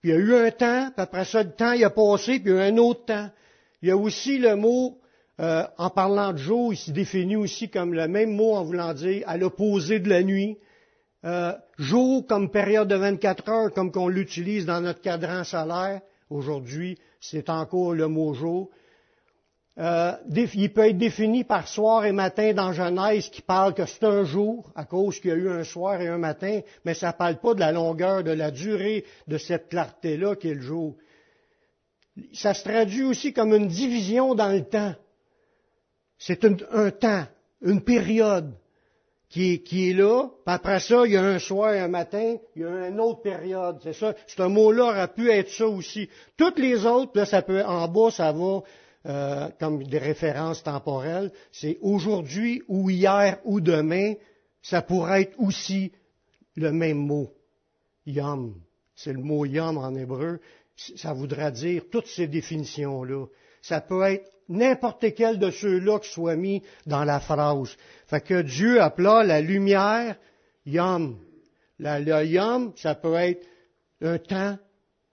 Puis 0.02 0.12
il 0.12 0.14
y 0.14 0.18
a 0.18 0.20
eu 0.20 0.36
un 0.36 0.52
temps, 0.52 0.92
puis 0.92 1.02
après 1.02 1.26
ça, 1.26 1.44
le 1.44 1.52
temps 1.52 1.72
il 1.72 1.84
a 1.84 1.90
passé, 1.90 2.40
puis 2.40 2.52
il 2.52 2.56
y 2.56 2.60
a 2.60 2.68
eu 2.68 2.72
un 2.74 2.78
autre 2.78 3.06
temps. 3.06 3.30
Il 3.82 3.90
y 3.90 3.92
a 3.92 3.98
aussi 3.98 4.40
le 4.40 4.56
mot, 4.56 5.00
euh, 5.40 5.64
en 5.78 5.90
parlant 5.90 6.34
de 6.34 6.38
jour, 6.38 6.74
il 6.74 6.78
se 6.78 6.92
définit 6.92 7.36
aussi 7.36 7.70
comme 7.70 7.94
le 7.94 8.08
même 8.08 8.32
mot 8.32 8.56
en 8.56 8.64
voulant 8.64 8.94
dire 8.94 9.24
à 9.28 9.38
l'opposé 9.38 10.00
de 10.00 10.10
la 10.10 10.24
nuit. 10.24 10.58
Euh, 11.26 11.54
jour 11.78 12.26
comme 12.26 12.50
période 12.50 12.88
de 12.88 12.96
24 12.96 13.50
heures, 13.50 13.74
comme 13.74 13.92
qu'on 13.92 14.08
l'utilise 14.08 14.66
dans 14.66 14.82
notre 14.82 15.02
cadran 15.02 15.44
solaire. 15.44 16.02
Aujourd'hui, 16.30 16.98
c'est 17.20 17.50
encore 17.50 17.94
le 17.94 18.08
mot 18.08 18.34
jour. 18.34 18.70
Euh, 19.80 20.14
il 20.34 20.74
peut 20.74 20.90
être 20.90 20.98
défini 20.98 21.44
par 21.44 21.68
soir 21.68 22.06
et 22.06 22.12
matin 22.12 22.54
dans 22.54 22.74
Genèse 22.74 23.30
qui 23.30 23.44
parle 23.44 23.76
que 23.76 23.86
c'est 23.86 24.04
un 24.04 24.24
jour, 24.24 24.72
à 24.76 24.86
cause 24.86 25.20
qu'il 25.20 25.30
y 25.30 25.34
a 25.34 25.38
eu 25.38 25.50
un 25.50 25.64
soir 25.64 26.02
et 26.02 26.08
un 26.08 26.18
matin, 26.18 26.62
mais 26.84 26.96
ça 26.96 27.10
ne 27.10 27.14
parle 27.14 27.38
pas 27.38 27.54
de 27.54 27.60
la 27.60 27.72
longueur, 27.72 28.24
de 28.24 28.32
la 28.32 28.50
durée 28.50 29.06
de 29.28 29.38
cette 29.38 29.70
clarté-là 29.70 30.36
qui 30.36 30.50
est 30.50 30.56
le 30.56 30.62
jour. 30.62 30.96
Ça 32.34 32.54
se 32.54 32.64
traduit 32.64 33.04
aussi 33.04 33.34
comme 33.34 33.54
une 33.54 33.68
division 33.68 34.36
dans 34.36 34.52
le 34.52 34.64
temps. 34.64 34.94
C'est 36.18 36.44
un 36.46 36.92
temps, 36.92 37.26
une 37.62 37.82
période 37.82 38.54
qui 39.30 39.54
est, 39.54 39.58
qui 39.60 39.90
est 39.90 39.94
là, 39.94 40.24
puis 40.24 40.56
après 40.56 40.80
ça, 40.80 41.06
il 41.06 41.14
y 41.14 41.18
a 41.18 41.24
un 41.24 41.40
soir 41.40 41.74
et 41.74 41.80
un 41.80 41.90
matin, 41.90 42.38
il 42.56 42.62
y 42.62 42.66
a 42.66 42.88
une 42.88 43.00
autre 43.00 43.22
période. 43.22 43.80
C'est 43.84 43.94
ça. 43.94 44.16
Ce 44.26 44.42
mot-là 44.42 44.86
aurait 44.86 45.14
pu 45.14 45.30
être 45.30 45.50
ça 45.50 45.68
aussi. 45.68 46.10
Toutes 46.38 46.60
les 46.60 46.86
autres, 46.86 47.12
là, 47.16 47.26
ça 47.26 47.42
peut, 47.42 47.64
en 47.64 47.88
bas, 47.88 48.10
ça 48.10 48.32
va 48.32 48.64
euh, 49.06 49.50
comme 49.60 49.84
des 49.84 49.98
références 49.98 50.64
temporelles. 50.64 51.32
C'est 51.52 51.78
aujourd'hui 51.82 52.64
ou 52.68 52.90
hier 52.90 53.40
ou 53.44 53.60
demain. 53.60 54.14
ça 54.62 54.82
pourrait 54.82 55.24
être 55.24 55.40
aussi 55.40 55.92
le 56.56 56.72
même 56.72 56.98
mot, 56.98 57.32
yom. 58.06 58.56
C'est 58.96 59.14
le 59.14 59.20
mot 59.20 59.46
yom 59.46 59.78
en 59.78 59.94
hébreu. 59.96 60.40
Ça 60.96 61.14
voudra 61.14 61.52
dire 61.52 61.84
toutes 61.92 62.08
ces 62.08 62.28
définitions-là. 62.28 63.26
Ça 63.62 63.82
peut 63.82 64.04
être 64.04 64.30
n'importe 64.48 65.14
quel 65.16 65.40
de 65.40 65.50
ceux-là 65.50 66.00
qui 66.00 66.10
soit 66.10 66.36
mis 66.36 66.62
dans 66.86 67.04
la 67.04 67.20
phrase. 67.20 67.76
Fait 68.06 68.22
que 68.22 68.42
Dieu 68.42 68.82
appela 68.82 69.24
la 69.24 69.42
lumière 69.42 70.16
yom. 70.66 71.18
La, 71.80 72.00
le 72.00 72.26
yom, 72.26 72.74
ça 72.76 72.96
peut 72.96 73.16
être 73.16 73.46
un 74.02 74.18
temps. 74.18 74.58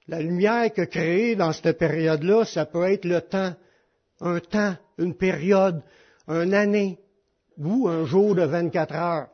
La 0.06 0.20
lumière 0.20 0.72
que 0.72 0.82
créée 0.82 1.34
dans 1.34 1.52
cette 1.52 1.78
période-là, 1.78 2.44
ça 2.44 2.66
peut 2.66 2.84
être 2.84 3.06
le 3.06 3.22
temps. 3.22 3.54
Un 4.20 4.40
temps, 4.40 4.76
une 4.98 5.14
période, 5.14 5.82
une 6.28 6.54
année 6.54 6.98
ou 7.56 7.88
un 7.88 8.04
jour 8.04 8.34
de 8.34 8.42
24 8.42 8.94
heures. 8.94 9.28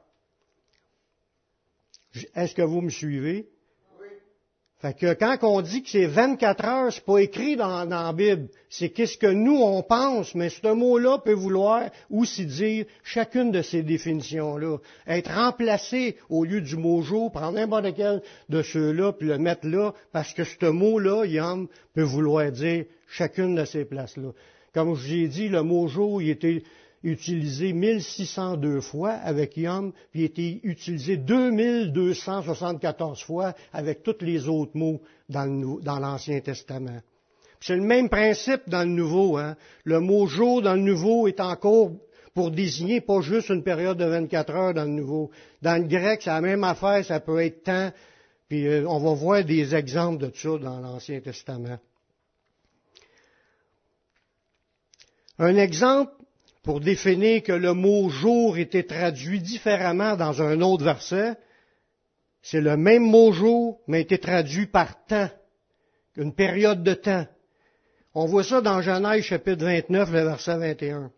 Est-ce 2.35 2.55
que 2.55 2.63
vous 2.63 2.81
me 2.81 2.91
suivez? 2.91 3.49
Fait 4.81 4.97
que 4.97 5.13
quand 5.13 5.37
on 5.43 5.61
dit 5.61 5.83
que 5.83 5.91
c'est 5.91 6.07
24 6.07 6.65
heures, 6.65 6.93
c'est 6.93 7.05
pas 7.05 7.19
écrit 7.19 7.55
dans, 7.55 7.85
la 7.85 8.13
Bible. 8.15 8.49
C'est 8.71 8.89
qu'est-ce 8.89 9.19
que 9.19 9.27
nous 9.27 9.61
on 9.61 9.83
pense, 9.83 10.35
mais 10.35 10.49
ce 10.49 10.73
mot-là 10.73 11.19
peut 11.19 11.35
vouloir 11.35 11.91
aussi 12.11 12.47
dire 12.47 12.87
chacune 13.05 13.51
de 13.51 13.61
ces 13.61 13.83
définitions-là. 13.83 14.79
Être 15.07 15.35
remplacé 15.35 16.17
au 16.31 16.45
lieu 16.45 16.63
du 16.63 16.77
mot 16.77 17.03
jour, 17.03 17.31
prendre 17.31 17.59
n'importe 17.59 17.85
lequel 17.85 18.23
de 18.49 18.63
ceux-là, 18.63 19.13
puis 19.13 19.29
le 19.29 19.37
mettre 19.37 19.67
là, 19.67 19.93
parce 20.13 20.33
que 20.33 20.45
ce 20.45 20.67
mot-là, 20.67 21.27
yom, 21.27 21.69
peut 21.95 22.03
vouloir 22.03 22.51
dire 22.51 22.87
chacune 23.07 23.57
de 23.57 23.67
ces 23.67 23.85
places-là. 23.85 24.31
Comme 24.73 24.95
je 24.95 25.01
vous 25.07 25.15
ai 25.15 25.29
dit, 25.29 25.49
le 25.49 25.63
mot 25.63 25.89
jour, 25.89 26.23
il 26.23 26.31
était 26.31 26.63
utilisé 27.02 27.73
1602 27.73 28.80
fois 28.80 29.12
avec 29.12 29.57
Yom, 29.57 29.92
puis 30.11 30.23
a 30.23 30.26
été 30.26 30.61
utilisé 30.62 31.16
2274 31.16 33.23
fois 33.23 33.54
avec 33.73 34.02
tous 34.02 34.16
les 34.21 34.49
autres 34.49 34.76
mots 34.76 35.00
dans 35.28 35.99
l'Ancien 35.99 36.40
Testament. 36.40 37.00
C'est 37.61 37.76
le 37.76 37.83
même 37.83 38.09
principe 38.09 38.69
dans 38.69 38.88
le 38.88 38.95
Nouveau. 38.95 39.37
Hein. 39.37 39.57
Le 39.85 40.00
mot 40.00 40.26
jour 40.26 40.62
dans 40.62 40.75
le 40.75 40.80
Nouveau 40.80 41.28
est 41.28 41.40
encore 41.40 41.90
pour 42.35 42.50
désigner 42.50 43.00
pas 43.00 43.21
juste 43.21 43.50
une 43.50 43.62
période 43.62 43.99
de 43.99 44.04
24 44.04 44.54
heures 44.54 44.75
dans 44.75 44.85
le 44.85 44.90
Nouveau. 44.90 45.30
Dans 45.61 45.83
le 45.83 45.88
grec, 45.88 46.23
c'est 46.23 46.30
la 46.30 46.40
même 46.40 46.64
affaire, 46.64 47.04
ça 47.04 47.21
peut 47.21 47.40
être 47.40 47.64
temps, 47.64 47.90
puis 48.49 48.66
euh, 48.66 48.88
on 48.88 48.99
va 48.99 49.12
voir 49.12 49.45
des 49.45 49.75
exemples 49.75 50.26
de 50.26 50.33
ça 50.35 50.57
dans 50.59 50.80
l'Ancien 50.80 51.21
Testament. 51.21 51.78
Un 55.38 55.57
exemple 55.57 56.12
pour 56.62 56.81
définir 56.81 57.43
que 57.43 57.52
le 57.52 57.73
mot 57.73 58.09
jour 58.11 58.59
était 58.59 58.83
traduit 58.83 59.40
différemment 59.40 60.17
dans 60.17 60.43
un 60.43 60.61
autre 60.61 60.85
verset, 60.85 61.37
c'est 62.43 62.61
le 62.61 62.76
même 62.76 63.02
mot 63.02 63.33
jour, 63.33 63.81
mais 63.87 64.02
été 64.02 64.19
traduit 64.19 64.67
par 64.67 65.05
temps, 65.05 65.31
une 66.17 66.35
période 66.35 66.83
de 66.83 66.95
temps. 66.95 67.26
On 68.14 68.26
voit 68.26 68.45
ça 68.45 68.61
dans 68.61 68.83
Genèse 68.83 69.25
chapitre 69.25 69.64
29, 69.64 70.12
le 70.12 70.21
verset 70.23 70.57
21. 70.57 71.11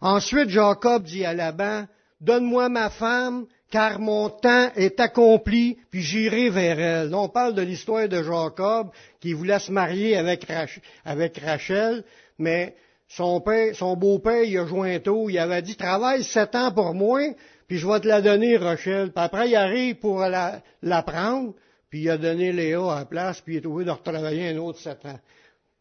Ensuite, 0.00 0.50
Jacob 0.50 1.04
dit 1.04 1.24
à 1.24 1.32
Laban, 1.32 1.86
Donne-moi 2.20 2.68
ma 2.68 2.90
femme, 2.90 3.46
car 3.70 3.98
mon 3.98 4.30
temps 4.30 4.70
est 4.74 5.00
accompli, 5.00 5.78
puis 5.90 6.02
j'irai 6.02 6.50
vers 6.50 6.80
elle. 6.80 7.14
on 7.14 7.28
parle 7.28 7.54
de 7.54 7.62
l'histoire 7.62 8.08
de 8.08 8.22
Jacob 8.22 8.90
qui 9.20 9.32
voulait 9.34 9.58
se 9.58 9.70
marier 9.70 10.16
avec 10.16 11.38
Rachel, 11.38 12.04
mais 12.38 12.74
son, 13.08 13.42
son 13.74 13.96
beau-père, 13.96 14.42
il 14.42 14.58
a 14.58 14.66
joint 14.66 14.98
tôt, 14.98 15.30
il 15.30 15.38
avait 15.38 15.62
dit, 15.62 15.76
travaille 15.76 16.24
sept 16.24 16.54
ans 16.54 16.72
pour 16.72 16.94
moi, 16.94 17.20
puis 17.68 17.78
je 17.78 17.86
vais 17.86 18.00
te 18.00 18.08
la 18.08 18.20
donner, 18.20 18.56
Rochelle. 18.56 19.12
Puis 19.12 19.24
après, 19.24 19.48
il 19.48 19.56
arrive 19.56 19.96
pour 19.96 20.20
la, 20.20 21.02
prendre, 21.02 21.54
puis 21.90 22.02
il 22.02 22.10
a 22.10 22.18
donné 22.18 22.52
Léa 22.52 22.92
à 22.92 22.98
la 23.00 23.04
place, 23.04 23.40
puis 23.40 23.54
il 23.54 23.58
est 23.58 23.62
trouvé 23.62 23.84
de 23.84 23.90
retravailler 23.90 24.48
un 24.50 24.58
autre 24.58 24.78
sept 24.78 25.04
ans. 25.06 25.18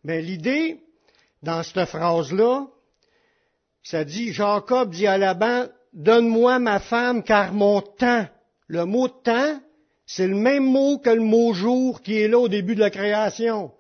Mais 0.04 0.22
l'idée, 0.22 0.80
dans 1.42 1.64
cette 1.64 1.86
phrase-là, 1.86 2.68
ça 3.84 4.04
dit, 4.04 4.32
Jacob 4.34 4.92
dit 4.92 5.08
à 5.08 5.18
Laban, 5.18 5.66
donne-moi 5.94 6.60
ma 6.60 6.80
femme, 6.80 7.24
car 7.24 7.54
mon 7.54 7.82
temps, 7.82 8.26
le 8.68 8.86
mot 8.86 9.08
temps, 9.08 9.60
c'est 10.06 10.28
le 10.28 10.36
même 10.36 10.64
mot 10.64 11.00
que 11.00 11.10
le 11.10 11.22
mot 11.22 11.54
jour 11.54 12.02
qui 12.02 12.20
est 12.20 12.28
là 12.28 12.40
au 12.40 12.48
début 12.48 12.76
de 12.76 12.80
la 12.80 12.90
création. 12.90 13.72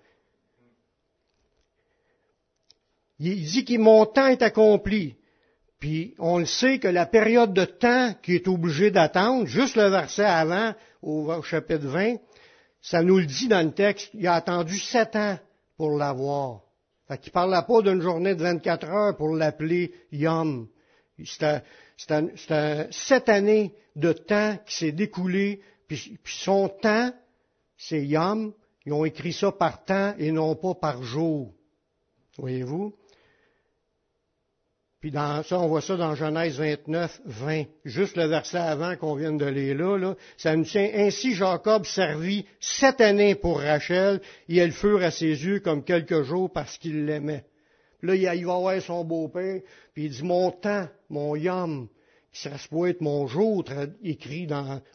Il 3.19 3.45
dit 3.45 3.65
que 3.65 3.77
mon 3.77 4.05
temps 4.05 4.27
est 4.27 4.41
accompli. 4.41 5.15
Puis 5.79 6.15
on 6.19 6.39
le 6.39 6.45
sait 6.45 6.79
que 6.79 6.88
la 6.88 7.05
période 7.05 7.53
de 7.53 7.65
temps 7.65 8.13
qui 8.22 8.36
est 8.36 8.48
obligé 8.48 8.91
d'attendre, 8.91 9.45
juste 9.45 9.75
le 9.75 9.89
verset 9.89 10.25
avant, 10.25 10.74
au 11.01 11.41
chapitre 11.43 11.88
20, 11.88 12.15
ça 12.81 13.01
nous 13.01 13.17
le 13.17 13.25
dit 13.25 13.48
dans 13.48 13.65
le 13.65 13.74
texte, 13.74 14.10
il 14.13 14.27
a 14.27 14.34
attendu 14.34 14.77
sept 14.77 15.15
ans 15.15 15.38
pour 15.77 15.98
l'avoir. 15.98 16.62
Fait 17.07 17.19
qu'il 17.19 17.29
ne 17.29 17.34
parlait 17.34 17.62
pas 17.67 17.81
d'une 17.81 18.01
journée 18.01 18.36
de 18.36 18.41
24 18.41 18.89
heures 18.89 19.17
pour 19.17 19.36
l'appeler 19.36 19.93
Yom. 20.12 20.67
C'est 21.24 21.63
sept 22.91 23.29
années 23.29 23.74
de 23.95 24.12
temps 24.12 24.57
qui 24.65 24.75
s'est 24.75 24.91
découlé, 24.91 25.62
puis, 25.88 26.17
puis 26.24 26.36
son 26.41 26.67
temps, 26.67 27.12
c'est 27.77 28.05
Yom. 28.05 28.53
Ils 28.86 28.93
ont 28.93 29.05
écrit 29.05 29.34
ça 29.34 29.51
par 29.51 29.84
temps 29.84 30.13
et 30.17 30.31
non 30.31 30.55
pas 30.55 30.75
par 30.75 31.03
jour. 31.03 31.53
Voyez-vous? 32.38 32.93
Puis 35.06 35.14
ça, 35.14 35.60
on 35.60 35.68
voit 35.68 35.82
ça 35.82 35.98
dans 35.98 36.16
Genèse 36.16 36.58
29, 36.58 37.22
20, 37.26 37.66
juste 37.86 38.18
le 38.18 38.26
verset 38.26 38.58
avant 38.58 38.96
qu'on 38.96 39.14
vient 39.14 39.34
de 39.34 39.46
lire 39.46 39.78
là, 39.78 39.98
là, 40.00 40.16
ça 40.36 40.56
nous 40.56 40.64
tient. 40.64 40.90
Ainsi 40.96 41.36
Jacob 41.36 41.86
servit 41.86 42.48
sept 42.60 43.00
années 43.02 43.36
pour 43.36 43.60
Rachel, 43.60 44.20
et 44.50 44.58
elles 44.58 44.72
furent 44.72 45.04
à 45.04 45.12
ses 45.12 45.28
yeux 45.28 45.60
comme 45.60 45.84
quelques 45.84 46.24
jours 46.24 46.52
parce 46.52 46.80
qu'il 46.80 47.06
l'aimait. 47.06 47.46
Là, 48.02 48.16
il 48.16 48.46
va 48.48 48.58
voir 48.58 48.82
son 48.82 49.04
beau-père, 49.04 49.62
puis 49.94 50.06
il 50.06 50.10
dit, 50.10 50.24
mon 50.24 50.50
temps, 50.50 50.88
mon 51.12 51.36
yom, 51.36 51.88
qui 52.34 52.42
serait 52.42 52.58
supposé 52.58 52.90
être 52.94 53.02
mon 53.02 53.28
jour, 53.28 53.64
écrit 54.04 54.48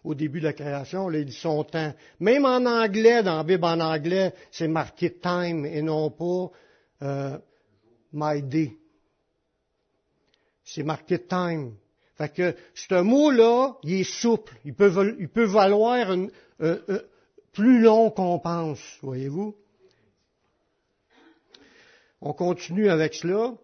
au 0.02 0.16
début 0.16 0.40
de 0.40 0.46
la 0.46 0.54
création, 0.54 1.08
là, 1.08 1.20
il 1.20 1.26
dit 1.26 1.32
son 1.32 1.62
temps. 1.62 1.94
Même 2.18 2.46
en 2.46 2.66
anglais, 2.66 3.22
dans 3.22 3.36
la 3.36 3.44
Bible 3.44 3.64
en 3.64 3.78
anglais, 3.78 4.34
c'est 4.50 4.66
marqué 4.66 5.14
time 5.14 5.64
et 5.64 5.82
non 5.82 6.10
pas 6.10 6.50
euh, 7.02 7.38
my 8.12 8.42
day 8.42 8.79
c'est 10.72 10.82
marqué 10.82 11.18
time. 11.18 11.74
Fait 12.16 12.32
que 12.32 12.54
ce 12.74 13.00
mot-là, 13.00 13.76
il 13.82 14.00
est 14.00 14.04
souple. 14.04 14.54
Il 14.64 14.74
peut, 14.74 15.16
il 15.18 15.28
peut 15.28 15.44
valoir 15.44 16.16
plus 17.52 17.80
long 17.80 18.10
qu'on 18.10 18.38
pense, 18.38 18.80
voyez-vous. 19.02 19.56
On 22.20 22.32
continue 22.32 22.88
avec 22.88 23.14
cela. 23.14 23.54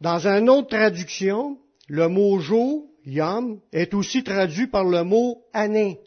Dans 0.00 0.26
une 0.26 0.48
autre 0.48 0.68
traduction, 0.68 1.58
le 1.88 2.08
mot 2.08 2.38
jour, 2.38 2.88
yom, 3.04 3.60
est 3.72 3.92
aussi 3.92 4.22
traduit 4.22 4.68
par 4.68 4.84
le 4.84 5.02
mot 5.02 5.44
année. 5.52 6.00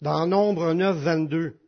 Dans 0.00 0.26
Nombre 0.26 0.72
9, 0.72 0.96
22. 0.96 1.60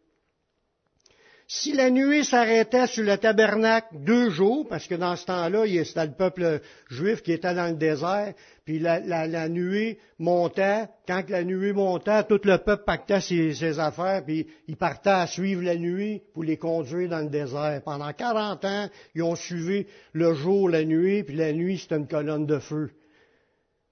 Si 1.54 1.74
la 1.74 1.90
nuée 1.90 2.24
s'arrêtait 2.24 2.86
sur 2.86 3.04
le 3.04 3.18
tabernacle 3.18 3.88
deux 3.92 4.30
jours, 4.30 4.66
parce 4.66 4.86
que 4.86 4.94
dans 4.94 5.16
ce 5.16 5.26
temps-là, 5.26 5.66
c'était 5.84 6.06
le 6.06 6.12
peuple 6.12 6.62
juif 6.88 7.22
qui 7.22 7.32
était 7.32 7.54
dans 7.54 7.66
le 7.68 7.76
désert, 7.76 8.32
puis 8.64 8.78
la, 8.78 9.48
nuée 9.50 9.98
montait, 10.18 10.86
quand 11.06 11.28
la 11.28 11.44
nuée 11.44 11.74
montait, 11.74 12.24
tout 12.24 12.40
le 12.44 12.56
peuple 12.56 12.84
pactait 12.86 13.20
ses, 13.20 13.78
affaires, 13.78 14.24
puis 14.24 14.46
il 14.66 14.78
partait 14.78 15.10
à 15.10 15.26
suivre 15.26 15.62
la 15.62 15.76
nuée 15.76 16.22
pour 16.32 16.42
les 16.42 16.56
conduire 16.56 17.10
dans 17.10 17.20
le 17.20 17.28
désert. 17.28 17.82
Pendant 17.84 18.14
40 18.14 18.64
ans, 18.64 18.88
ils 19.14 19.22
ont 19.22 19.36
suivi 19.36 19.84
le 20.14 20.32
jour, 20.32 20.70
la 20.70 20.84
nuée, 20.84 21.22
puis 21.22 21.36
la 21.36 21.52
nuit, 21.52 21.76
c'était 21.76 21.96
une 21.96 22.08
colonne 22.08 22.46
de 22.46 22.60
feu. 22.60 22.92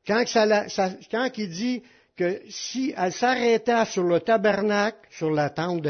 Quand, 0.06 0.24
quand 1.10 1.28
il 1.36 1.50
dit 1.50 1.82
que 2.20 2.42
si 2.50 2.92
elle 2.94 3.12
s'arrêtait 3.12 3.86
sur 3.86 4.02
le 4.02 4.20
tabernacle, 4.20 4.98
sur 5.10 5.30
la 5.30 5.48
tente 5.48 5.80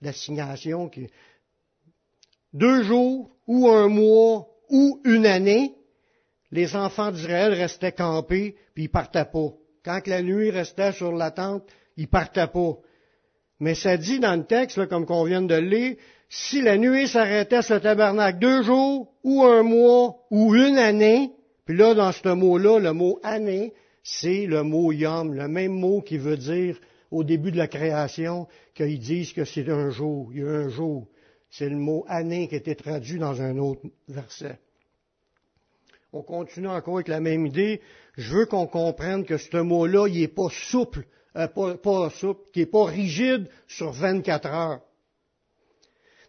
d'assignation, 0.00 0.86
de, 0.86 1.06
deux 2.54 2.82
jours 2.84 3.30
ou 3.46 3.68
un 3.68 3.88
mois 3.88 4.46
ou 4.70 5.02
une 5.04 5.26
année, 5.26 5.74
les 6.50 6.74
enfants 6.74 7.12
d'Israël 7.12 7.52
restaient 7.52 7.92
campés, 7.92 8.56
puis 8.72 8.84
ils 8.84 8.88
partaient 8.88 9.26
pas. 9.26 9.50
Quand 9.84 10.06
la 10.06 10.22
nuit 10.22 10.48
restait 10.48 10.92
sur 10.92 11.12
la 11.12 11.30
tente, 11.30 11.64
ils 11.98 12.08
partaient 12.08 12.46
pas. 12.46 12.78
Mais 13.60 13.74
ça 13.74 13.98
dit 13.98 14.20
dans 14.20 14.36
le 14.36 14.46
texte, 14.46 14.86
comme 14.88 15.04
qu'on 15.04 15.24
vient 15.24 15.42
de 15.42 15.54
le 15.56 15.68
lire, 15.68 15.96
si 16.30 16.62
la 16.62 16.78
nuit 16.78 17.06
s'arrêtait 17.06 17.60
sur 17.60 17.74
le 17.74 17.80
tabernacle 17.82 18.38
deux 18.38 18.62
jours, 18.62 19.12
ou 19.22 19.44
un 19.44 19.62
mois, 19.62 20.16
ou 20.30 20.54
une 20.54 20.78
année, 20.78 21.32
puis 21.66 21.76
là, 21.76 21.92
dans 21.92 22.12
ce 22.12 22.28
mot-là, 22.30 22.78
le 22.78 22.94
mot 22.94 23.20
année, 23.22 23.74
c'est 24.04 24.44
le 24.44 24.62
mot 24.62 24.92
yom, 24.92 25.32
le 25.32 25.48
même 25.48 25.72
mot 25.72 26.02
qui 26.02 26.18
veut 26.18 26.36
dire 26.36 26.78
au 27.10 27.24
début 27.24 27.50
de 27.50 27.56
la 27.56 27.68
création 27.68 28.46
qu'ils 28.74 28.98
disent 29.00 29.32
que 29.32 29.46
c'est 29.46 29.68
un 29.70 29.88
jour, 29.88 30.30
il 30.32 30.40
y 30.40 30.42
a 30.44 30.48
un 30.48 30.68
jour. 30.68 31.08
C'est 31.50 31.70
le 31.70 31.76
mot 31.76 32.04
année 32.06 32.46
qui 32.46 32.54
a 32.54 32.58
été 32.58 32.76
traduit 32.76 33.18
dans 33.18 33.40
un 33.40 33.56
autre 33.58 33.80
verset. 34.08 34.58
on 36.12 36.22
continue 36.22 36.68
encore 36.68 36.96
avec 36.96 37.08
la 37.08 37.20
même 37.20 37.46
idée. 37.46 37.80
Je 38.16 38.36
veux 38.36 38.46
qu'on 38.46 38.66
comprenne 38.66 39.24
que 39.24 39.38
ce 39.38 39.56
mot-là, 39.56 40.06
il 40.08 40.20
n'est 40.20 40.28
pas 40.28 40.50
souple, 40.50 41.06
euh, 41.36 41.48
pas, 41.48 42.10
souple, 42.10 42.42
qui 42.52 42.60
n'est 42.60 42.66
pas 42.66 42.84
rigide 42.84 43.48
sur 43.66 43.92
24 43.92 44.46
heures. 44.46 44.80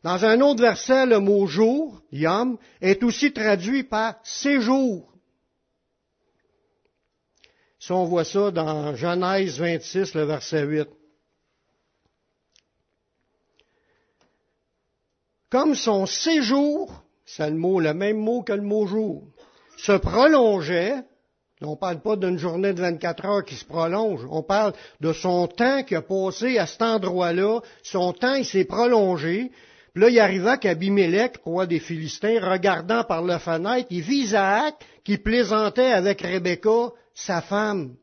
Dans 0.03 0.23
un 0.23 0.39
autre 0.39 0.61
verset, 0.61 1.07
le 1.07 1.19
mot 1.19 1.45
jour, 1.45 2.01
yom, 2.11 2.57
est 2.79 3.03
aussi 3.03 3.33
traduit 3.33 3.83
par 3.83 4.15
séjour. 4.23 5.14
Si 7.85 7.91
on 7.91 8.05
voit 8.05 8.25
ça 8.25 8.49
dans 8.49 8.95
Genèse 8.95 9.59
26, 9.59 10.15
le 10.15 10.23
verset 10.23 10.63
8. 10.63 10.87
Comme 15.51 15.75
son 15.75 16.07
séjour, 16.07 17.03
c'est 17.27 17.47
le 17.47 17.55
mot, 17.55 17.79
le 17.79 17.93
même 17.93 18.17
mot 18.17 18.41
que 18.41 18.53
le 18.53 18.63
mot 18.63 18.87
jour, 18.87 19.27
se 19.77 19.91
prolongeait, 19.91 20.95
on 21.61 21.75
parle 21.75 22.01
pas 22.01 22.15
d'une 22.15 22.39
journée 22.39 22.73
de 22.73 22.81
24 22.81 23.25
heures 23.25 23.45
qui 23.45 23.53
se 23.53 23.65
prolonge, 23.65 24.25
on 24.31 24.41
parle 24.41 24.73
de 24.99 25.13
son 25.13 25.45
temps 25.45 25.83
qui 25.83 25.93
a 25.93 26.01
passé 26.01 26.57
à 26.57 26.65
cet 26.65 26.81
endroit-là, 26.81 27.59
son 27.83 28.13
temps 28.13 28.33
il 28.33 28.45
s'est 28.45 28.65
prolongé, 28.65 29.51
puis 29.93 30.01
là, 30.01 30.09
il 30.09 30.19
arriva 30.19 30.57
qu'Abimelech, 30.57 31.37
roi 31.43 31.67
des 31.67 31.79
Philistins, 31.79 32.39
regardant 32.41 33.03
par 33.03 33.21
la 33.21 33.37
fenêtre, 33.37 33.85
il 33.91 34.01
vit 34.01 34.23
Isaac 34.23 34.73
qui 35.03 35.19
plaisantait 35.19 35.91
avec 35.91 36.21
Rebecca, 36.23 36.89
sa 37.15 37.41
femme. 37.41 37.95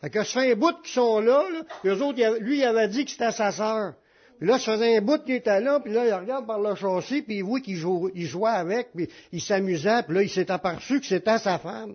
Fait 0.00 0.08
que 0.08 0.24
ça 0.24 0.40
fait 0.40 0.52
un 0.52 0.56
bout 0.56 0.80
qu'ils 0.82 0.94
sont 0.94 1.20
là, 1.20 1.44
là 1.50 1.62
eux 1.84 2.02
autres, 2.02 2.38
lui, 2.38 2.58
il 2.58 2.64
avait 2.64 2.88
dit 2.88 3.04
que 3.04 3.10
c'était 3.10 3.32
sa 3.32 3.52
sœur. 3.52 3.94
Puis 4.38 4.48
là, 4.48 4.58
ça 4.58 4.72
faisait 4.72 4.96
un 4.96 5.00
bout 5.02 5.22
qu'il 5.22 5.34
était 5.34 5.60
là, 5.60 5.78
puis 5.78 5.92
là, 5.92 6.06
il 6.06 6.14
regarde 6.14 6.46
par 6.46 6.58
le 6.58 6.74
châssis, 6.74 7.22
puis 7.22 7.36
il 7.36 7.44
voit 7.44 7.60
qu'il 7.60 7.80
il 8.14 8.26
jouait 8.26 8.50
avec, 8.50 8.92
puis 8.92 9.08
il 9.30 9.40
s'amusait, 9.40 10.02
puis 10.04 10.14
là, 10.14 10.22
il 10.22 10.30
s'est 10.30 10.50
aperçu 10.50 11.00
que 11.00 11.06
c'était 11.06 11.38
sa 11.38 11.58
femme. 11.58 11.94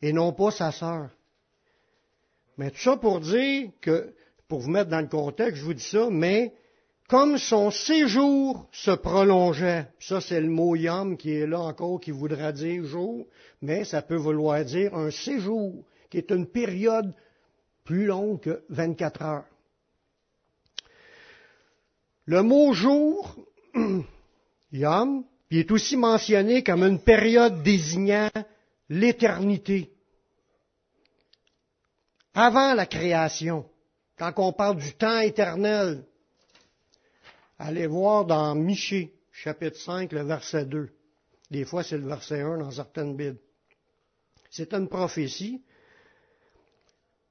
Et 0.00 0.12
non 0.12 0.32
pas 0.32 0.50
sa 0.50 0.72
sœur. 0.72 1.10
Mais 2.58 2.70
tout 2.70 2.80
ça 2.80 2.96
pour 2.96 3.20
dire 3.20 3.70
que, 3.80 4.12
pour 4.48 4.60
vous 4.60 4.70
mettre 4.70 4.90
dans 4.90 5.00
le 5.00 5.06
contexte, 5.06 5.56
je 5.56 5.64
vous 5.64 5.74
dis 5.74 5.84
ça, 5.84 6.08
mais 6.10 6.52
comme 7.08 7.36
son 7.36 7.70
séjour 7.70 8.66
se 8.72 8.90
prolongeait, 8.90 9.86
ça 10.00 10.20
c'est 10.20 10.40
le 10.40 10.48
mot 10.48 10.74
yam 10.74 11.16
qui 11.16 11.32
est 11.32 11.46
là 11.46 11.60
encore, 11.60 12.00
qui 12.00 12.10
voudra 12.10 12.52
dire 12.52 12.84
jour, 12.84 13.26
mais 13.60 13.84
ça 13.84 14.02
peut 14.02 14.16
vouloir 14.16 14.64
dire 14.64 14.94
un 14.94 15.10
séjour, 15.10 15.84
qui 16.10 16.18
est 16.18 16.30
une 16.30 16.46
période 16.46 17.14
plus 17.84 18.06
longue 18.06 18.40
que 18.40 18.62
24 18.70 19.22
heures. 19.22 19.44
Le 22.24 22.42
mot 22.42 22.72
jour, 22.72 23.36
il 24.72 24.86
est 25.50 25.70
aussi 25.70 25.96
mentionné 25.96 26.62
comme 26.62 26.82
une 26.82 27.00
période 27.00 27.62
désignant 27.62 28.30
l'éternité. 28.88 29.90
Avant 32.34 32.74
la 32.74 32.86
création, 32.86 33.66
quand 34.16 34.32
on 34.36 34.52
parle 34.52 34.76
du 34.76 34.94
temps 34.94 35.20
éternel, 35.20 36.04
Allez 37.58 37.86
voir 37.86 38.24
dans 38.24 38.54
Michée, 38.54 39.12
chapitre 39.30 39.78
5, 39.78 40.12
le 40.12 40.22
verset 40.22 40.64
2. 40.64 40.88
Des 41.50 41.64
fois, 41.64 41.82
c'est 41.82 41.98
le 41.98 42.06
verset 42.06 42.40
1 42.40 42.58
dans 42.58 42.70
certaines 42.70 43.16
Bibles. 43.16 43.38
C'est 44.50 44.74
une 44.74 44.88
prophétie. 44.88 45.62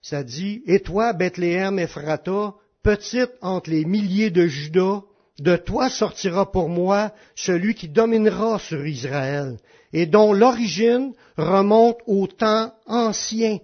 Ça 0.02 0.24
dit, 0.24 0.64
Et 0.66 0.80
toi, 0.80 1.14
Bethléem 1.14 1.80
Ephrata, 1.80 2.56
petite 2.84 3.32
entre 3.42 3.70
les 3.70 3.86
milliers 3.86 4.32
de 4.32 4.48
Judas, 4.48 5.02
de 5.40 5.56
toi 5.56 5.90
sortira 5.90 6.52
pour 6.52 6.70
moi 6.70 7.14
celui 7.36 7.74
qui 7.74 7.90
dominera 7.90 8.60
sur 8.60 8.86
Israël, 8.86 9.58
et 9.92 10.06
dont 10.06 10.34
l'origine 10.34 11.14
remonte 11.38 12.00
au 12.06 12.28
temps 12.28 12.74
ancien, 12.86 13.60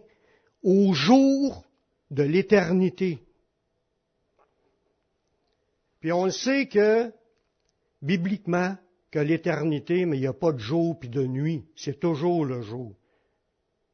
au 0.64 0.94
jour 0.94 1.64
de 2.10 2.24
l'éternité. 2.24 3.20
Puis 6.08 6.14
on 6.14 6.24
le 6.24 6.32
sait 6.32 6.68
que, 6.68 7.12
bibliquement, 8.02 8.78
que 9.12 9.20
l'éternité, 9.20 10.06
mais 10.06 10.16
il 10.16 10.22
n'y 10.22 10.28
a 10.28 10.32
pas 10.32 10.54
de 10.54 10.58
jour 10.58 10.98
puis 10.98 11.10
de 11.10 11.28
nuit. 11.28 11.66
C'est 11.76 12.00
toujours 12.00 12.46
le 12.46 12.62
jour. 12.62 12.94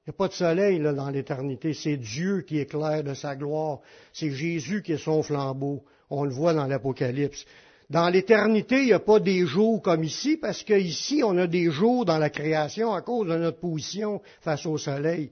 Il 0.06 0.10
n'y 0.10 0.12
a 0.12 0.14
pas 0.14 0.28
de 0.28 0.34
soleil 0.34 0.78
là, 0.78 0.94
dans 0.94 1.10
l'éternité. 1.10 1.74
C'est 1.74 1.98
Dieu 1.98 2.42
qui 2.42 2.60
éclaire 2.60 3.04
de 3.04 3.16
sa 3.16 3.36
gloire. 3.36 3.80
C'est 4.14 4.30
Jésus 4.30 4.84
qui 4.84 4.92
est 4.92 5.04
son 5.04 5.24
flambeau. 5.24 5.86
On 6.12 6.24
le 6.24 6.30
voit 6.30 6.54
dans 6.54 6.68
l'Apocalypse. 6.68 7.46
Dans 7.90 8.10
l'éternité, 8.10 8.82
il 8.82 8.86
n'y 8.86 8.94
a 8.94 9.00
pas 9.00 9.20
des 9.20 9.48
jours 9.48 9.82
comme 9.82 10.04
ici, 10.04 10.38
parce 10.38 10.62
qu'ici, 10.62 11.24
on 11.26 11.36
a 11.40 11.48
des 11.48 11.72
jours 11.72 12.06
dans 12.06 12.20
la 12.20 12.30
création 12.30 12.94
à 12.94 13.02
cause 13.02 13.28
de 13.28 13.38
notre 13.38 13.60
position 13.60 14.22
face 14.42 14.68
au 14.68 14.78
soleil. 14.78 15.32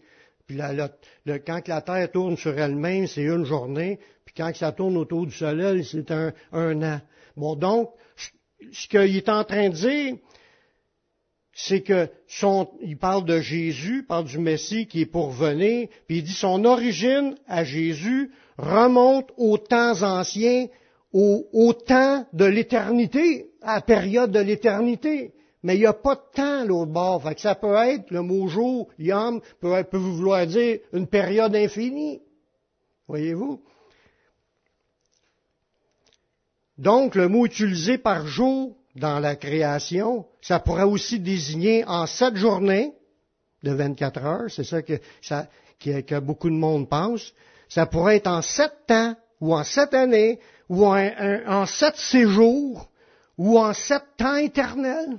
Puis 0.51 1.33
quand 1.45 1.67
la 1.67 1.81
Terre 1.81 2.11
tourne 2.11 2.37
sur 2.37 2.57
elle-même, 2.57 3.07
c'est 3.07 3.23
une 3.23 3.45
journée, 3.45 3.99
puis 4.25 4.35
quand 4.35 4.55
ça 4.55 4.71
tourne 4.71 4.97
autour 4.97 5.25
du 5.25 5.33
soleil, 5.33 5.83
c'est 5.83 6.11
un, 6.11 6.33
an. 6.53 7.01
Bon, 7.35 7.55
donc, 7.55 7.91
ce 8.71 8.87
qu'il 8.87 9.15
est 9.15 9.29
en 9.29 9.43
train 9.43 9.69
de 9.69 9.75
dire, 9.75 10.15
c'est 11.53 11.81
que 11.81 12.09
son, 12.27 12.69
il 12.81 12.97
parle 12.97 13.25
de 13.25 13.39
Jésus, 13.39 14.03
parle 14.07 14.25
du 14.25 14.39
Messie 14.39 14.87
qui 14.87 15.01
est 15.01 15.05
pour 15.05 15.31
venir, 15.31 15.87
puis 16.07 16.17
il 16.17 16.23
dit 16.23 16.33
son 16.33 16.65
origine 16.65 17.35
à 17.47 17.63
Jésus 17.63 18.31
remonte 18.57 19.31
aux 19.37 19.57
temps 19.57 20.01
anciens, 20.03 20.67
au 21.13 21.73
temps 21.73 22.25
de 22.31 22.45
l'éternité, 22.45 23.49
à 23.61 23.75
la 23.75 23.81
période 23.81 24.31
de 24.31 24.39
l'éternité. 24.39 25.33
Mais 25.63 25.75
il 25.75 25.81
n'y 25.81 25.85
a 25.85 25.93
pas 25.93 26.15
de 26.15 26.21
temps 26.33 26.65
l'autre 26.65 26.91
bord. 26.91 27.21
Fait 27.21 27.39
ça 27.39 27.55
peut 27.55 27.75
être, 27.75 28.09
le 28.09 28.21
mot 28.21 28.47
jour, 28.47 28.87
yom, 28.97 29.41
peut, 29.59 29.83
peut 29.83 29.97
vouloir 29.97 30.47
dire 30.47 30.79
une 30.93 31.07
période 31.07 31.55
infinie. 31.55 32.21
Voyez-vous? 33.07 33.61
Donc, 36.77 37.13
le 37.15 37.27
mot 37.27 37.45
utilisé 37.45 37.99
par 37.99 38.25
jour 38.25 38.75
dans 38.95 39.19
la 39.19 39.35
création, 39.35 40.25
ça 40.41 40.59
pourrait 40.59 40.83
aussi 40.83 41.19
désigner 41.19 41.85
en 41.85 42.07
sept 42.07 42.35
journées 42.35 42.93
de 43.61 43.71
24 43.71 44.25
heures, 44.25 44.49
c'est 44.49 44.63
ça 44.63 44.81
que, 44.81 44.99
ça, 45.21 45.47
que, 45.79 46.19
beaucoup 46.19 46.49
de 46.49 46.55
monde 46.55 46.89
pense. 46.89 47.33
Ça 47.69 47.85
pourrait 47.85 48.17
être 48.17 48.27
en 48.27 48.41
sept 48.41 48.73
temps, 48.87 49.15
ou 49.39 49.53
en 49.53 49.63
sept 49.63 49.93
années, 49.93 50.39
ou 50.69 50.85
en, 50.85 51.09
en 51.47 51.65
sept 51.65 51.95
séjours, 51.95 52.89
ou 53.37 53.59
en 53.59 53.73
sept 53.73 54.03
temps 54.17 54.35
éternels. 54.35 55.17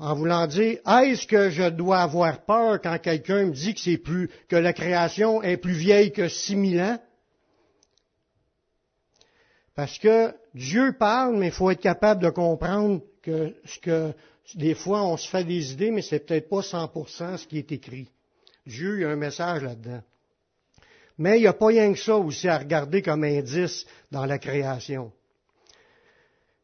En 0.00 0.14
voulant 0.14 0.46
dire, 0.46 0.78
est-ce 0.88 1.26
que 1.26 1.50
je 1.50 1.68
dois 1.68 1.98
avoir 1.98 2.40
peur 2.46 2.80
quand 2.80 2.98
quelqu'un 2.98 3.44
me 3.44 3.52
dit 3.52 3.74
que 3.74 3.80
c'est 3.80 3.98
plus, 3.98 4.30
que 4.48 4.56
la 4.56 4.72
création 4.72 5.42
est 5.42 5.58
plus 5.58 5.74
vieille 5.74 6.10
que 6.10 6.26
six 6.26 6.56
mille 6.56 6.80
ans? 6.80 6.98
Parce 9.74 9.98
que 9.98 10.34
Dieu 10.54 10.96
parle, 10.98 11.36
mais 11.36 11.48
il 11.48 11.52
faut 11.52 11.70
être 11.70 11.82
capable 11.82 12.22
de 12.22 12.30
comprendre 12.30 13.02
que, 13.22 13.54
ce 13.66 13.78
que 13.78 14.12
des 14.54 14.74
fois 14.74 15.04
on 15.04 15.18
se 15.18 15.28
fait 15.28 15.44
des 15.44 15.72
idées, 15.72 15.90
mais 15.90 16.02
c'est 16.02 16.20
peut-être 16.26 16.48
pas 16.48 16.60
100% 16.60 17.36
ce 17.36 17.46
qui 17.46 17.58
est 17.58 17.70
écrit. 17.70 18.08
Dieu, 18.66 19.00
il 19.00 19.04
a 19.04 19.10
un 19.10 19.16
message 19.16 19.62
là-dedans. 19.62 20.02
Mais 21.18 21.36
il 21.36 21.42
n'y 21.42 21.46
a 21.46 21.52
pas 21.52 21.66
rien 21.66 21.92
que 21.92 21.98
ça 21.98 22.16
aussi 22.16 22.48
à 22.48 22.56
regarder 22.56 23.02
comme 23.02 23.24
indice 23.24 23.84
dans 24.10 24.24
la 24.24 24.38
création. 24.38 25.12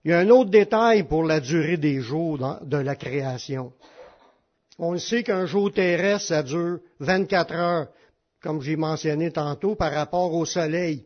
Il 0.07 0.11
y 0.11 0.13
a 0.13 0.21
un 0.21 0.31
autre 0.31 0.51
détail 0.51 1.03
pour 1.03 1.25
la 1.25 1.41
durée 1.41 1.79
des 1.79 1.99
jours 2.01 2.39
de 2.63 2.77
la 2.77 2.95
création. 2.95 3.73
On 4.79 4.97
sait 4.99 5.25
qu'un 5.25 5.47
jour 5.47 5.73
terrestre, 5.73 6.29
ça 6.29 6.45
dure 6.45 6.79
24 7.01 7.53
heures, 7.53 7.89
comme 8.41 8.63
j'ai 8.63 8.77
mentionné 8.77 9.33
tantôt, 9.33 9.75
par 9.75 9.91
rapport 9.91 10.33
au 10.33 10.45
soleil. 10.45 11.05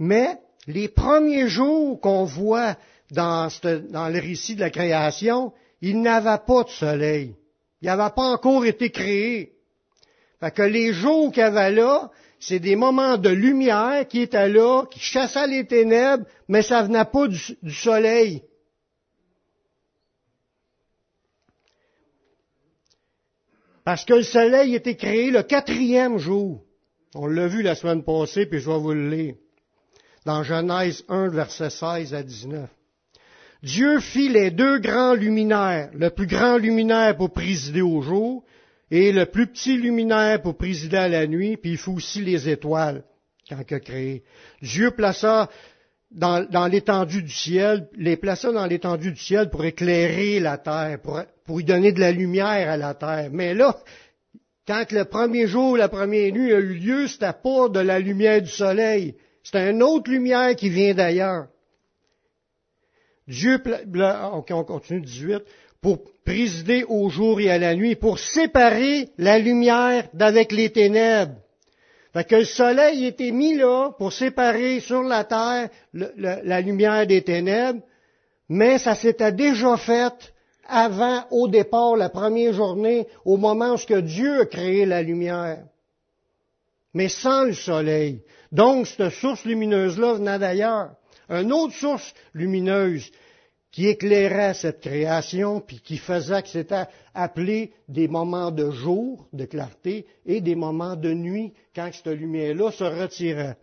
Mais 0.00 0.40
les 0.66 0.88
premiers 0.88 1.46
jours 1.46 2.00
qu'on 2.00 2.24
voit 2.24 2.76
dans, 3.12 3.48
le 3.62 4.20
récit 4.20 4.56
de 4.56 4.60
la 4.60 4.70
création, 4.70 5.52
il 5.80 6.02
n'avait 6.02 6.42
pas 6.44 6.64
de 6.64 6.70
soleil. 6.70 7.36
Il 7.80 7.86
n'avait 7.86 8.12
pas 8.12 8.32
encore 8.32 8.64
été 8.64 8.90
créé. 8.90 9.52
Fait 10.40 10.50
que 10.50 10.62
les 10.62 10.92
jours 10.92 11.30
qu'il 11.30 11.42
y 11.42 11.46
avait 11.46 11.70
là, 11.70 12.10
c'est 12.40 12.60
des 12.60 12.76
moments 12.76 13.18
de 13.18 13.30
lumière 13.30 14.06
qui 14.06 14.20
étaient 14.20 14.48
là, 14.48 14.84
qui 14.90 15.00
chassaient 15.00 15.46
les 15.46 15.66
ténèbres, 15.66 16.24
mais 16.48 16.62
ça 16.62 16.82
venait 16.82 17.04
pas 17.04 17.26
du, 17.26 17.72
soleil. 17.72 18.42
Parce 23.84 24.04
que 24.04 24.14
le 24.14 24.22
soleil 24.22 24.74
était 24.74 24.96
créé 24.96 25.30
le 25.30 25.42
quatrième 25.42 26.18
jour. 26.18 26.62
On 27.14 27.26
l'a 27.26 27.48
vu 27.48 27.62
la 27.62 27.74
semaine 27.74 28.04
passée, 28.04 28.46
puis 28.46 28.60
je 28.60 28.70
vais 28.70 28.78
vous 28.78 28.92
le 28.92 29.08
lire. 29.08 29.34
Dans 30.26 30.42
Genèse 30.42 31.04
1, 31.08 31.28
verset 31.28 31.70
16 31.70 32.14
à 32.14 32.22
19. 32.22 32.68
Dieu 33.62 33.98
fit 33.98 34.28
les 34.28 34.50
deux 34.50 34.78
grands 34.78 35.14
luminaires, 35.14 35.90
le 35.94 36.10
plus 36.10 36.26
grand 36.26 36.58
luminaire 36.58 37.16
pour 37.16 37.32
présider 37.32 37.80
au 37.82 38.02
jour, 38.02 38.44
et 38.90 39.12
le 39.12 39.26
plus 39.26 39.46
petit 39.46 39.76
luminaire 39.76 40.40
pour 40.40 40.56
présider 40.56 40.96
à 40.96 41.08
la 41.08 41.26
nuit, 41.26 41.56
puis 41.56 41.72
il 41.72 41.76
faut 41.76 41.92
aussi 41.92 42.22
les 42.22 42.48
étoiles, 42.48 43.04
quand 43.48 43.58
il 43.68 43.74
a 43.74 43.80
créé. 43.80 44.22
Dieu 44.62 44.90
plaça 44.90 45.48
dans, 46.10 46.70
l'étendue 46.70 47.22
du 47.22 47.32
ciel, 47.32 47.88
les 47.94 48.16
plaça 48.16 48.50
dans 48.52 48.66
l'étendue 48.66 49.12
du 49.12 49.20
ciel 49.20 49.50
pour 49.50 49.64
éclairer 49.64 50.40
la 50.40 50.56
terre, 50.56 51.00
pour, 51.02 51.20
pour 51.44 51.60
y 51.60 51.64
donner 51.64 51.92
de 51.92 52.00
la 52.00 52.12
lumière 52.12 52.70
à 52.70 52.76
la 52.76 52.94
terre. 52.94 53.28
Mais 53.30 53.54
là, 53.54 53.78
quand 54.66 54.90
le 54.92 55.04
premier 55.04 55.46
jour, 55.46 55.76
la 55.76 55.88
première 55.88 56.32
nuit 56.32 56.52
a 56.52 56.58
eu 56.58 56.74
lieu, 56.74 57.06
c'était 57.08 57.32
pas 57.32 57.68
de 57.68 57.80
la 57.80 57.98
lumière 57.98 58.40
du 58.40 58.50
soleil. 58.50 59.16
C'est 59.42 59.70
une 59.70 59.82
autre 59.82 60.10
lumière 60.10 60.54
qui 60.56 60.68
vient 60.68 60.94
d'ailleurs. 60.94 61.48
Dieu, 63.26 63.62
ok, 64.32 64.50
on 64.52 64.64
continue 64.64 65.02
18, 65.02 65.42
pour 65.80 65.98
présider 66.24 66.84
au 66.88 67.08
jour 67.08 67.40
et 67.40 67.50
à 67.50 67.58
la 67.58 67.74
nuit, 67.74 67.94
pour 67.94 68.18
séparer 68.18 69.08
la 69.18 69.38
lumière 69.38 70.08
d'avec 70.14 70.52
les 70.52 70.70
ténèbres. 70.70 71.36
Fait 72.12 72.32
le 72.32 72.44
soleil 72.44 73.06
était 73.06 73.30
mis 73.30 73.56
là 73.56 73.90
pour 73.98 74.12
séparer 74.12 74.80
sur 74.80 75.02
la 75.02 75.24
terre 75.24 75.68
la 75.92 76.60
lumière 76.60 77.06
des 77.06 77.22
ténèbres, 77.22 77.80
mais 78.48 78.78
ça 78.78 78.94
s'était 78.94 79.32
déjà 79.32 79.76
fait 79.76 80.32
avant, 80.68 81.24
au 81.30 81.48
départ, 81.48 81.96
la 81.96 82.10
première 82.10 82.52
journée, 82.52 83.06
au 83.24 83.36
moment 83.36 83.74
où 83.74 83.78
que 83.78 84.00
Dieu 84.00 84.42
a 84.42 84.46
créé 84.46 84.84
la 84.84 85.02
lumière. 85.02 85.64
Mais 86.92 87.08
sans 87.08 87.44
le 87.44 87.54
soleil. 87.54 88.22
Donc, 88.52 88.86
cette 88.86 89.10
source 89.10 89.44
lumineuse-là 89.44 90.14
venait 90.14 90.38
d'ailleurs. 90.38 90.90
Une 91.30 91.52
autre 91.52 91.74
source 91.74 92.14
lumineuse 92.34 93.10
qui 93.78 93.86
éclairait 93.86 94.54
cette 94.54 94.80
création, 94.80 95.60
puis 95.60 95.78
qui 95.78 95.98
faisait 95.98 96.42
que 96.42 96.48
c'était 96.48 96.86
appelé 97.14 97.72
des 97.86 98.08
moments 98.08 98.50
de 98.50 98.72
jour, 98.72 99.28
de 99.32 99.44
clarté, 99.44 100.04
et 100.26 100.40
des 100.40 100.56
moments 100.56 100.96
de 100.96 101.12
nuit, 101.12 101.52
quand 101.76 101.88
cette 101.92 102.08
lumière-là 102.08 102.72
se 102.72 102.82
retirait. 102.82 103.56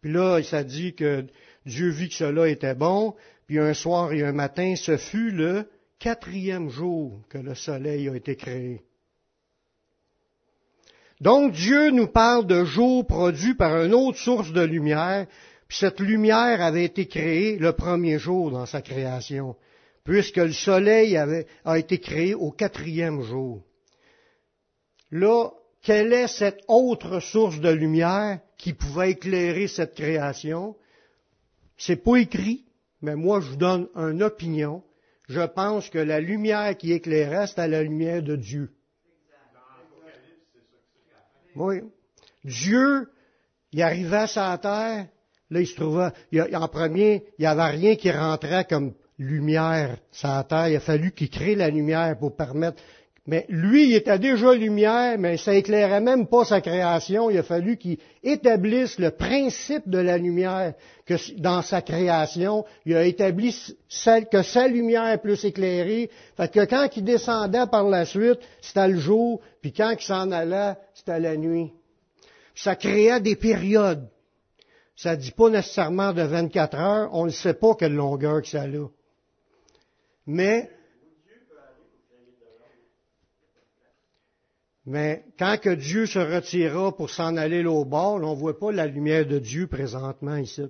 Puis 0.00 0.12
là, 0.12 0.42
ça 0.42 0.64
dit 0.64 0.96
que 0.96 1.26
Dieu 1.64 1.90
vit 1.90 2.08
que 2.08 2.16
cela 2.16 2.48
était 2.48 2.74
bon, 2.74 3.14
puis 3.46 3.60
un 3.60 3.72
soir 3.72 4.12
et 4.12 4.24
un 4.24 4.32
matin, 4.32 4.74
ce 4.74 4.96
fut 4.96 5.30
le 5.30 5.70
quatrième 6.00 6.70
jour 6.70 7.20
que 7.28 7.38
le 7.38 7.54
soleil 7.54 8.08
a 8.08 8.16
été 8.16 8.34
créé. 8.34 8.82
Donc 11.20 11.52
Dieu 11.52 11.92
nous 11.92 12.08
parle 12.08 12.48
de 12.48 12.64
jour 12.64 13.06
produit 13.06 13.54
par 13.54 13.80
une 13.84 13.94
autre 13.94 14.18
source 14.18 14.50
de 14.50 14.62
lumière, 14.62 15.28
puis 15.68 15.78
cette 15.78 16.00
lumière 16.00 16.62
avait 16.62 16.84
été 16.84 17.06
créée 17.06 17.56
le 17.58 17.72
premier 17.72 18.18
jour 18.18 18.50
dans 18.50 18.66
sa 18.66 18.82
création, 18.82 19.56
puisque 20.04 20.36
le 20.36 20.52
soleil 20.52 21.16
avait, 21.16 21.46
a 21.64 21.78
été 21.78 21.98
créé 21.98 22.34
au 22.34 22.52
quatrième 22.52 23.22
jour. 23.22 23.62
Là, 25.10 25.50
quelle 25.82 26.12
est 26.12 26.28
cette 26.28 26.62
autre 26.68 27.20
source 27.20 27.60
de 27.60 27.70
lumière 27.70 28.40
qui 28.56 28.72
pouvait 28.72 29.12
éclairer 29.12 29.68
cette 29.68 29.94
création? 29.94 30.76
C'est 31.76 32.02
pas 32.02 32.16
écrit, 32.16 32.64
mais 33.02 33.16
moi 33.16 33.40
je 33.40 33.50
vous 33.50 33.56
donne 33.56 33.88
une 33.94 34.22
opinion. 34.22 34.82
Je 35.28 35.40
pense 35.40 35.90
que 35.90 35.98
la 35.98 36.20
lumière 36.20 36.76
qui 36.76 36.92
éclairait, 36.92 37.48
c'était 37.48 37.68
la 37.68 37.82
lumière 37.82 38.22
de 38.22 38.36
Dieu. 38.36 38.72
Oui. 41.56 41.80
Dieu, 42.44 43.10
il 43.72 43.82
arrivait 43.82 44.16
à 44.16 44.26
sa 44.26 44.58
terre, 44.58 45.08
Là, 45.50 45.60
il 45.60 45.66
se 45.66 45.76
trouvait, 45.76 46.10
en 46.54 46.68
premier, 46.68 47.24
il 47.38 47.42
n'y 47.42 47.46
avait 47.46 47.76
rien 47.76 47.94
qui 47.96 48.10
rentrait 48.10 48.64
comme 48.64 48.94
lumière 49.18 49.96
sur 50.10 50.46
terre. 50.46 50.68
Il 50.68 50.76
a 50.76 50.80
fallu 50.80 51.12
qu'il 51.12 51.30
crée 51.30 51.54
la 51.54 51.70
lumière 51.70 52.18
pour 52.18 52.34
permettre. 52.36 52.82
Mais 53.28 53.44
lui, 53.48 53.88
il 53.88 53.94
était 53.96 54.20
déjà 54.20 54.54
lumière, 54.54 55.18
mais 55.18 55.36
ça 55.36 55.52
éclairait 55.52 56.00
même 56.00 56.28
pas 56.28 56.44
sa 56.44 56.60
création. 56.60 57.28
Il 57.28 57.38
a 57.38 57.42
fallu 57.42 57.76
qu'il 57.76 57.98
établisse 58.22 59.00
le 59.00 59.10
principe 59.10 59.88
de 59.88 59.98
la 59.98 60.16
lumière 60.16 60.74
que 61.04 61.14
dans 61.40 61.60
sa 61.62 61.82
création. 61.82 62.64
Il 62.84 62.94
a 62.94 63.04
établi 63.04 63.56
celle, 63.88 64.28
que 64.28 64.42
sa 64.42 64.68
lumière 64.68 65.20
plus 65.20 65.44
éclairée. 65.44 66.08
Fait 66.36 66.52
que 66.52 66.64
quand 66.66 66.88
il 66.96 67.02
descendait 67.02 67.66
par 67.68 67.88
la 67.88 68.04
suite, 68.04 68.38
c'était 68.60 68.88
le 68.88 68.98
jour, 68.98 69.40
puis 69.60 69.72
quand 69.72 69.90
il 69.98 70.04
s'en 70.04 70.30
allait, 70.30 70.74
c'était 70.94 71.18
la 71.18 71.36
nuit. 71.36 71.72
Ça 72.54 72.76
créait 72.76 73.20
des 73.20 73.36
périodes. 73.36 74.08
Ça 74.96 75.14
ne 75.14 75.20
dit 75.20 75.30
pas 75.30 75.50
nécessairement 75.50 76.14
de 76.14 76.22
24 76.22 76.74
heures, 76.78 77.10
on 77.12 77.26
ne 77.26 77.30
sait 77.30 77.54
pas 77.54 77.74
quelle 77.74 77.94
longueur 77.94 78.40
que 78.40 78.48
ça 78.48 78.62
a. 78.62 78.88
Mais, 80.26 80.70
mais 84.86 85.24
quand 85.38 85.58
que 85.60 85.74
Dieu 85.74 86.06
se 86.06 86.18
retira 86.18 86.96
pour 86.96 87.10
s'en 87.10 87.36
aller 87.36 87.64
au 87.66 87.84
bord, 87.84 88.14
on 88.14 88.34
ne 88.34 88.40
voit 88.40 88.58
pas 88.58 88.72
la 88.72 88.86
lumière 88.86 89.26
de 89.26 89.38
Dieu 89.38 89.66
présentement 89.66 90.36
ici. 90.36 90.62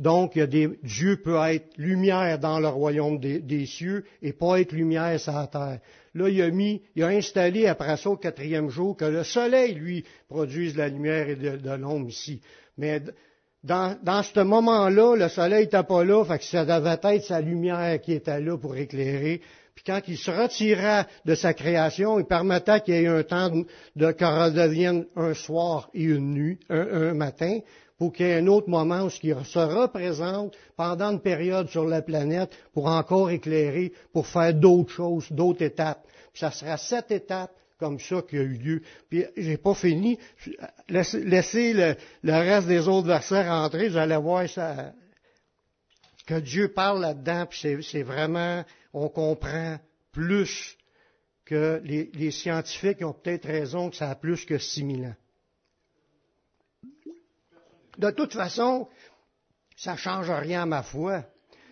Donc, 0.00 0.34
il 0.34 0.38
y 0.40 0.42
a 0.42 0.46
des, 0.46 0.68
Dieu 0.82 1.20
peut 1.22 1.36
être 1.36 1.76
lumière 1.76 2.38
dans 2.38 2.58
le 2.58 2.68
royaume 2.68 3.20
des, 3.20 3.66
cieux 3.66 4.04
et 4.22 4.32
pas 4.32 4.60
être 4.60 4.72
lumière 4.72 5.20
sur 5.20 5.34
la 5.34 5.46
terre. 5.46 5.80
Là, 6.14 6.28
il 6.28 6.42
a 6.42 6.50
mis, 6.50 6.82
il 6.96 7.04
a 7.04 7.08
installé 7.08 7.66
après 7.66 7.96
ça 7.98 8.10
au 8.10 8.16
quatrième 8.16 8.70
jour 8.70 8.96
que 8.96 9.04
le 9.04 9.22
soleil, 9.22 9.74
lui, 9.74 10.04
produise 10.28 10.76
la 10.76 10.88
lumière 10.88 11.28
et 11.28 11.36
de, 11.36 11.56
de 11.56 11.70
l'ombre 11.70 12.08
ici. 12.08 12.40
Mais 12.78 13.02
dans, 13.62 14.22
ce 14.22 14.40
moment-là, 14.40 15.16
le 15.16 15.28
soleil 15.28 15.64
n'était 15.64 15.82
pas 15.82 16.04
là, 16.04 16.24
fait 16.24 16.38
que 16.38 16.44
ça 16.44 16.64
devait 16.64 16.98
être 17.14 17.24
sa 17.24 17.40
lumière 17.40 18.00
qui 18.00 18.12
était 18.14 18.40
là 18.40 18.56
pour 18.56 18.76
éclairer. 18.76 19.42
Puis 19.74 19.84
quand 19.84 20.00
il 20.08 20.16
se 20.16 20.30
retira 20.30 21.06
de 21.24 21.34
sa 21.34 21.54
création, 21.54 22.18
il 22.18 22.24
permettait 22.24 22.80
qu'il 22.80 22.94
y 22.94 23.04
ait 23.04 23.06
un 23.06 23.22
temps 23.22 23.50
de, 23.96 24.12
que 24.12 24.24
redevienne 24.24 25.06
un 25.16 25.34
soir 25.34 25.90
et 25.94 26.04
une 26.04 26.32
nuit, 26.32 26.58
un, 26.70 27.14
matin, 27.14 27.60
pour 27.98 28.12
qu'il 28.12 28.26
y 28.26 28.30
ait 28.30 28.38
un 28.38 28.46
autre 28.46 28.68
moment 28.68 29.04
où 29.04 29.10
il 29.22 29.44
se 29.44 29.58
représente 29.58 30.56
pendant 30.76 31.12
une 31.12 31.20
période 31.20 31.68
sur 31.68 31.86
la 31.86 32.00
planète 32.00 32.56
pour 32.72 32.86
encore 32.86 33.30
éclairer, 33.30 33.92
pour 34.12 34.26
faire 34.26 34.54
d'autres 34.54 34.92
choses, 34.92 35.30
d'autres 35.30 35.62
étapes. 35.62 36.02
Puis 36.32 36.40
ça 36.40 36.50
sera 36.50 36.78
cette 36.78 37.10
étape 37.10 37.52
comme 37.80 37.98
ça 37.98 38.22
qui 38.22 38.36
a 38.36 38.42
eu 38.42 38.54
lieu. 38.54 38.82
Puis 39.08 39.24
j'ai 39.36 39.56
pas 39.56 39.74
fini. 39.74 40.18
Laissez 40.88 41.72
le, 41.72 41.96
reste 42.22 42.68
des 42.68 42.86
autres 42.86 43.08
versets 43.08 43.48
rentrer, 43.48 43.88
vous 43.88 43.96
allez 43.96 44.16
voir 44.18 44.48
ça, 44.48 44.92
que 46.26 46.38
Dieu 46.38 46.68
parle 46.68 47.00
là-dedans, 47.00 47.46
puis 47.46 47.82
c'est 47.82 48.02
vraiment, 48.02 48.64
on 48.92 49.08
comprend 49.08 49.78
plus 50.12 50.76
que 51.46 51.80
les, 51.82 52.10
les 52.14 52.30
scientifiques 52.30 53.02
ont 53.02 53.14
peut-être 53.14 53.46
raison 53.46 53.90
que 53.90 53.96
ça 53.96 54.10
a 54.10 54.14
plus 54.14 54.44
que 54.44 54.58
6000 54.58 55.06
ans. 55.06 55.16
De 57.98 58.10
toute 58.10 58.34
façon, 58.34 58.88
ça 59.76 59.92
ne 59.92 59.96
change 59.96 60.30
rien 60.30 60.62
à 60.62 60.66
ma 60.66 60.82
foi. 60.82 61.24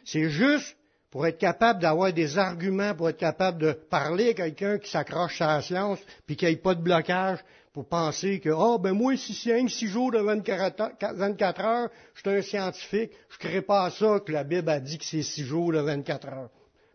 C'est 0.04 0.30
juste 0.30 0.77
pour 1.10 1.26
être 1.26 1.38
capable 1.38 1.80
d'avoir 1.80 2.12
des 2.12 2.38
arguments, 2.38 2.94
pour 2.94 3.08
être 3.08 3.16
capable 3.16 3.58
de 3.58 3.72
parler 3.72 4.30
à 4.30 4.34
quelqu'un 4.34 4.78
qui 4.78 4.90
s'accroche 4.90 5.40
à 5.40 5.56
la 5.56 5.62
science, 5.62 5.98
puis 6.26 6.36
qu'il 6.36 6.48
n'y 6.48 6.54
ait 6.54 6.58
pas 6.58 6.74
de 6.74 6.82
blocage 6.82 7.38
pour 7.72 7.86
penser 7.86 8.40
que, 8.40 8.50
oh, 8.50 8.78
ben 8.78 8.92
moi, 8.92 9.16
si 9.16 9.34
c'est 9.34 9.58
un 9.58 9.68
six 9.68 9.86
jours 9.86 10.10
de 10.10 10.18
24 10.18 11.60
heures, 11.64 11.88
je 12.14 12.20
suis 12.20 12.30
un 12.30 12.42
scientifique, 12.42 13.12
je 13.30 13.36
ne 13.36 13.50
crée 13.50 13.62
pas 13.62 13.90
ça 13.90 14.20
que 14.20 14.32
la 14.32 14.44
Bible 14.44 14.68
a 14.68 14.80
dit 14.80 14.98
que 14.98 15.04
c'est 15.04 15.22
six 15.22 15.44
jours 15.44 15.72
de 15.72 15.78
24 15.78 16.28
heures. 16.28 16.50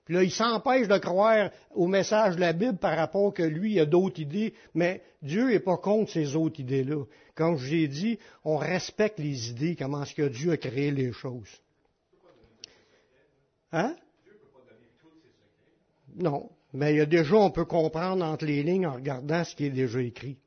Puis 0.06 0.16
là, 0.16 0.24
il 0.24 0.32
s'empêche 0.32 0.88
de 0.88 0.98
croire 0.98 1.50
au 1.74 1.88
message 1.88 2.36
de 2.36 2.42
la 2.42 2.52
Bible 2.52 2.78
par 2.78 2.98
rapport 2.98 3.34
que 3.34 3.44
lui, 3.44 3.74
il 3.74 3.80
a 3.80 3.86
d'autres 3.86 4.20
idées, 4.20 4.54
mais 4.74 5.02
Dieu 5.22 5.48
n'est 5.48 5.60
pas 5.60 5.78
contre 5.78 6.12
ces 6.12 6.36
autres 6.36 6.60
idées-là. 6.60 7.06
Comme 7.36 7.58
je 7.58 7.72
l'ai 7.72 7.88
dit, 7.88 8.20
on 8.44 8.58
respecte 8.58 9.20
les 9.20 9.50
idées, 9.50 9.78
comment 9.78 10.04
est-ce 10.04 10.16
que 10.16 10.28
Dieu 10.28 10.52
a 10.52 10.58
créé 10.58 10.92
les 10.92 11.14
choses. 11.14 11.62
Hein? 13.72 13.96
Non, 16.16 16.50
mais 16.74 16.94
il 16.94 16.98
y 16.98 17.02
a 17.02 17.06
déjà, 17.06 17.36
on 17.36 17.52
peut 17.52 17.66
comprendre 17.66 18.24
entre 18.26 18.46
les 18.46 18.64
lignes 18.64 18.88
en 18.88 18.94
regardant 18.94 19.44
ce 19.44 19.56
qui 19.56 19.66
est 19.66 19.70
déjà 19.70 20.02
écrit. 20.02 20.38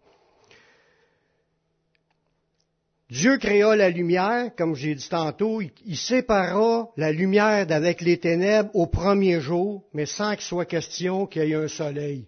Dieu 3.09 3.39
créa 3.39 3.77
la 3.77 3.89
lumière, 3.89 4.51
comme 4.57 4.75
j'ai 4.75 4.97
dit 4.97 5.09
tantôt, 5.09 5.61
il 5.61 5.97
sépara 5.97 6.89
la 6.97 7.13
lumière 7.13 7.65
d'avec 7.65 8.01
les 8.01 8.19
ténèbres 8.19 8.71
au 8.75 8.87
premier 8.87 9.41
jour, 9.41 9.85
mais 9.95 10.07
sans 10.07 10.33
qu'il 10.33 10.43
soit 10.43 10.65
question 10.65 11.27
qu'il 11.27 11.45
y 11.45 11.53
ait 11.53 11.55
un 11.55 11.69
soleil. 11.69 12.27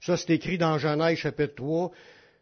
Ça, 0.00 0.16
c'est 0.16 0.30
écrit 0.30 0.56
dans 0.56 0.78
Genèse 0.78 1.18
chapitre 1.18 1.56
3. 1.56 1.90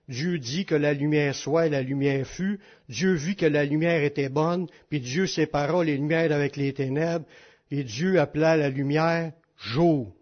Dieu 0.09 0.39
dit 0.39 0.67
que 0.67 0.75
la 0.75 0.93
lumière 0.93 1.35
soit 1.35 1.69
et 1.69 1.71
la 1.71 1.81
lumière 1.81 2.27
fut. 2.27 2.61
Dieu 2.91 3.15
vit 3.15 3.37
que 3.37 3.47
la 3.47 3.65
lumière 3.65 4.03
était 4.03 4.29
bonne, 4.29 4.67
puis 4.91 5.01
Dieu 5.01 5.27
sépara 5.27 5.83
les 5.83 5.97
lumières 5.97 6.29
d'avec 6.29 6.57
les 6.57 6.75
ténèbres, 6.75 7.25
et 7.71 7.85
Dieu 7.85 8.21
appela 8.21 8.57
la 8.59 8.69
lumière 8.69 9.33
jour 9.57 10.13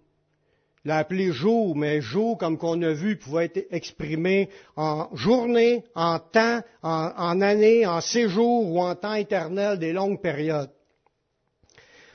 l'a 0.84 0.98
appelé 0.98 1.32
jour, 1.32 1.76
mais 1.76 2.00
jour, 2.00 2.38
comme 2.38 2.56
qu'on 2.56 2.80
a 2.82 2.92
vu, 2.92 3.16
pouvait 3.16 3.46
être 3.46 3.66
exprimé 3.70 4.48
en 4.76 5.14
journée, 5.14 5.84
en 5.94 6.18
temps, 6.18 6.62
en, 6.82 7.40
année, 7.40 7.86
en 7.86 8.00
séjour 8.00 8.70
ou 8.70 8.80
en 8.80 8.94
temps 8.94 9.14
éternel 9.14 9.78
des 9.78 9.92
longues 9.92 10.20
périodes. 10.20 10.70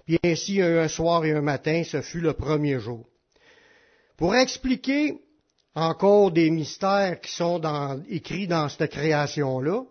Puis 0.06 0.20
ainsi, 0.24 0.62
un 0.62 0.88
soir 0.88 1.26
et 1.26 1.32
un 1.32 1.42
matin, 1.42 1.84
ce 1.84 2.02
fut 2.02 2.22
le 2.22 2.34
premier 2.34 2.80
jour. 2.80 3.06
Pour 4.18 4.36
expliquer 4.36 5.20
encore 5.74 6.32
des 6.32 6.50
mystères 6.50 7.20
qui 7.22 7.32
sont 7.32 7.62
écrits 8.10 8.48
dans 8.48 8.70
cette 8.70 8.92
création-là, 8.92 9.84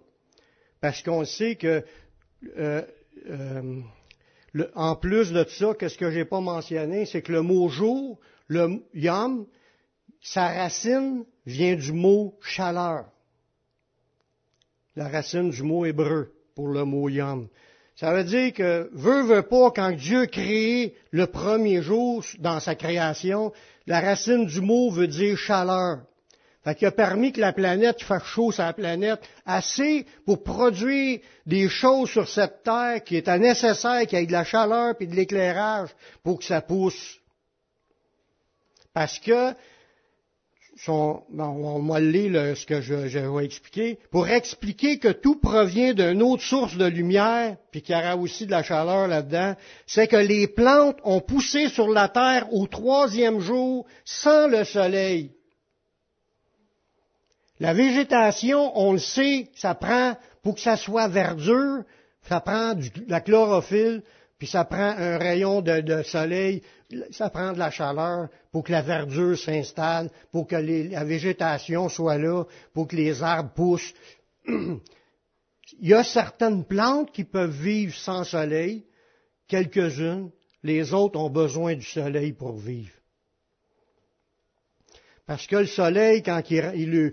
parce 0.80 1.02
qu'on 1.02 1.24
sait 1.24 1.56
que 1.56 1.84
euh, 2.58 2.82
euh, 3.30 3.82
en 4.74 4.96
plus 4.96 5.32
de 5.32 5.44
ça, 5.44 5.74
qu'est-ce 5.78 5.98
que 5.98 6.10
j'ai 6.10 6.24
pas 6.24 6.40
mentionné, 6.40 7.06
c'est 7.06 7.22
que 7.22 7.32
le 7.32 7.42
mot 7.42 7.68
jour, 7.68 8.18
le 8.48 8.82
yom, 8.94 9.46
sa 10.22 10.48
racine 10.48 11.24
vient 11.46 11.76
du 11.76 11.92
mot 11.92 12.38
chaleur. 12.40 13.06
La 14.96 15.08
racine 15.08 15.50
du 15.50 15.62
mot 15.62 15.84
hébreu 15.84 16.32
pour 16.54 16.68
le 16.68 16.84
mot 16.84 17.08
yom. 17.08 17.48
Ça 17.96 18.12
veut 18.12 18.24
dire 18.24 18.52
que, 18.52 18.90
veut, 18.92 19.22
veut 19.22 19.42
pas, 19.42 19.70
quand 19.70 19.92
Dieu 19.92 20.26
crée 20.26 20.94
le 21.10 21.26
premier 21.26 21.80
jour 21.80 22.24
dans 22.40 22.58
sa 22.58 22.74
création, 22.74 23.52
la 23.86 24.00
racine 24.00 24.46
du 24.46 24.60
mot 24.60 24.90
veut 24.90 25.06
dire 25.06 25.36
chaleur. 25.36 26.00
Fait 26.64 26.74
qu'il 26.74 26.88
a 26.88 26.92
permis 26.92 27.30
que 27.30 27.40
la 27.40 27.52
planète 27.52 28.02
fasse 28.02 28.24
chaud 28.24 28.50
sur 28.50 28.64
la 28.64 28.72
planète 28.72 29.20
assez 29.44 30.06
pour 30.24 30.42
produire 30.42 31.20
des 31.46 31.68
choses 31.68 32.10
sur 32.10 32.26
cette 32.26 32.62
terre 32.62 33.04
qui 33.04 33.16
étaient 33.16 33.38
nécessaires, 33.38 34.06
qu'il 34.06 34.18
y 34.18 34.22
ait 34.22 34.26
de 34.26 34.32
la 34.32 34.44
chaleur 34.44 34.94
et 34.98 35.06
de 35.06 35.14
l'éclairage 35.14 35.90
pour 36.22 36.38
que 36.38 36.44
ça 36.44 36.62
pousse. 36.62 37.20
Parce 38.94 39.18
que 39.18 39.54
on 40.88 41.78
m'a 41.80 42.00
lu 42.00 42.32
ce 42.56 42.66
que 42.66 42.80
je, 42.80 43.08
je, 43.08 43.18
vais 43.18 43.44
expliquer, 43.44 43.98
pour 44.10 44.28
expliquer 44.28 44.98
que 44.98 45.08
tout 45.08 45.36
provient 45.36 45.94
d'une 45.94 46.22
autre 46.22 46.42
source 46.42 46.76
de 46.76 46.86
lumière, 46.86 47.56
puis 47.70 47.82
qu'il 47.82 47.94
y 47.94 47.98
aura 47.98 48.16
aussi 48.16 48.46
de 48.46 48.50
la 48.50 48.62
chaleur 48.62 49.06
là-dedans, 49.06 49.54
c'est 49.86 50.08
que 50.08 50.16
les 50.16 50.48
plantes 50.48 50.98
ont 51.04 51.20
poussé 51.20 51.68
sur 51.68 51.88
la 51.88 52.08
terre 52.08 52.52
au 52.52 52.66
troisième 52.66 53.40
jour 53.40 53.86
sans 54.04 54.48
le 54.48 54.64
soleil. 54.64 55.30
La 57.60 57.72
végétation, 57.72 58.76
on 58.76 58.92
le 58.92 58.98
sait, 58.98 59.50
ça 59.54 59.74
prend, 59.74 60.16
pour 60.42 60.56
que 60.56 60.60
ça 60.60 60.76
soit 60.76 61.08
verdure, 61.08 61.84
ça 62.28 62.40
prend 62.40 62.74
de 62.74 62.84
la 63.06 63.20
chlorophylle, 63.20 64.02
puis 64.44 64.50
ça 64.50 64.66
prend 64.66 64.76
un 64.98 65.16
rayon 65.16 65.62
de, 65.62 66.02
soleil, 66.02 66.60
ça 67.12 67.30
prend 67.30 67.54
de 67.54 67.58
la 67.58 67.70
chaleur 67.70 68.28
pour 68.52 68.62
que 68.62 68.72
la 68.72 68.82
verdure 68.82 69.38
s'installe, 69.38 70.10
pour 70.30 70.46
que 70.46 70.56
la 70.56 71.02
végétation 71.02 71.88
soit 71.88 72.18
là, 72.18 72.44
pour 72.74 72.86
que 72.86 72.94
les 72.94 73.22
arbres 73.22 73.54
poussent. 73.54 73.94
Il 74.46 74.80
y 75.80 75.94
a 75.94 76.04
certaines 76.04 76.66
plantes 76.66 77.10
qui 77.10 77.24
peuvent 77.24 77.58
vivre 77.58 77.94
sans 77.94 78.24
soleil, 78.24 78.84
quelques-unes, 79.48 80.30
les 80.62 80.92
autres 80.92 81.18
ont 81.18 81.30
besoin 81.30 81.74
du 81.74 81.86
soleil 81.86 82.34
pour 82.34 82.58
vivre. 82.58 82.92
Parce 85.26 85.46
que 85.46 85.56
le 85.56 85.66
soleil, 85.66 86.22
quand 86.22 86.42
il, 86.50 87.12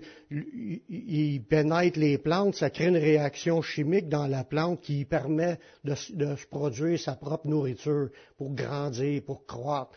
pénètre 1.48 1.98
les 1.98 2.18
plantes, 2.18 2.56
ça 2.56 2.68
crée 2.68 2.88
une 2.88 2.98
réaction 2.98 3.62
chimique 3.62 4.10
dans 4.10 4.26
la 4.26 4.44
plante 4.44 4.82
qui 4.82 5.06
permet 5.06 5.58
de, 5.84 5.94
se 5.94 6.46
produire 6.46 7.00
sa 7.00 7.14
propre 7.14 7.46
nourriture 7.46 8.10
pour 8.36 8.54
grandir, 8.54 9.22
pour 9.24 9.46
croître. 9.46 9.92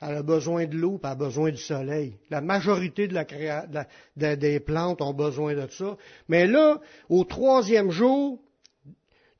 Elle 0.00 0.16
a 0.16 0.22
besoin 0.22 0.64
de 0.64 0.74
l'eau, 0.74 0.98
elle 1.02 1.10
a 1.10 1.14
besoin 1.14 1.50
du 1.50 1.58
soleil. 1.58 2.16
La 2.30 2.40
majorité 2.40 3.06
des 4.16 4.60
plantes 4.60 5.02
ont 5.02 5.12
besoin 5.12 5.54
de 5.54 5.66
ça. 5.68 5.98
Mais 6.28 6.46
là, 6.46 6.80
au 7.10 7.24
troisième 7.24 7.90
jour, 7.90 8.40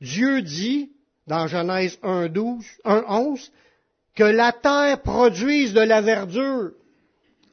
Dieu 0.02 0.42
dit, 0.42 0.92
dans 1.26 1.46
Genèse 1.46 1.98
1, 2.02 2.28
12, 2.28 2.66
1, 2.84 3.04
11, 3.08 3.52
que 4.14 4.24
la 4.24 4.52
terre 4.52 5.00
produise 5.00 5.72
de 5.72 5.80
la 5.80 6.02
verdure. 6.02 6.72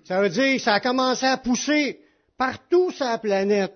Ça 0.08 0.22
veut 0.22 0.30
dire 0.30 0.56
que 0.56 0.62
ça 0.62 0.76
a 0.76 0.80
commencé 0.80 1.26
à 1.26 1.36
pousser 1.36 2.00
partout 2.38 2.92
sur 2.92 3.06
la 3.06 3.18
planète. 3.18 3.74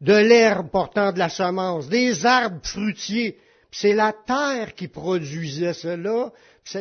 De 0.00 0.14
l'herbe 0.14 0.68
portant 0.70 1.12
de 1.12 1.20
la 1.20 1.28
semence, 1.28 1.88
des 1.88 2.26
arbres 2.26 2.58
fruitiers. 2.64 3.38
C'est 3.70 3.92
la 3.92 4.12
terre 4.12 4.74
qui 4.74 4.88
produisait 4.88 5.72
cela. 5.72 6.32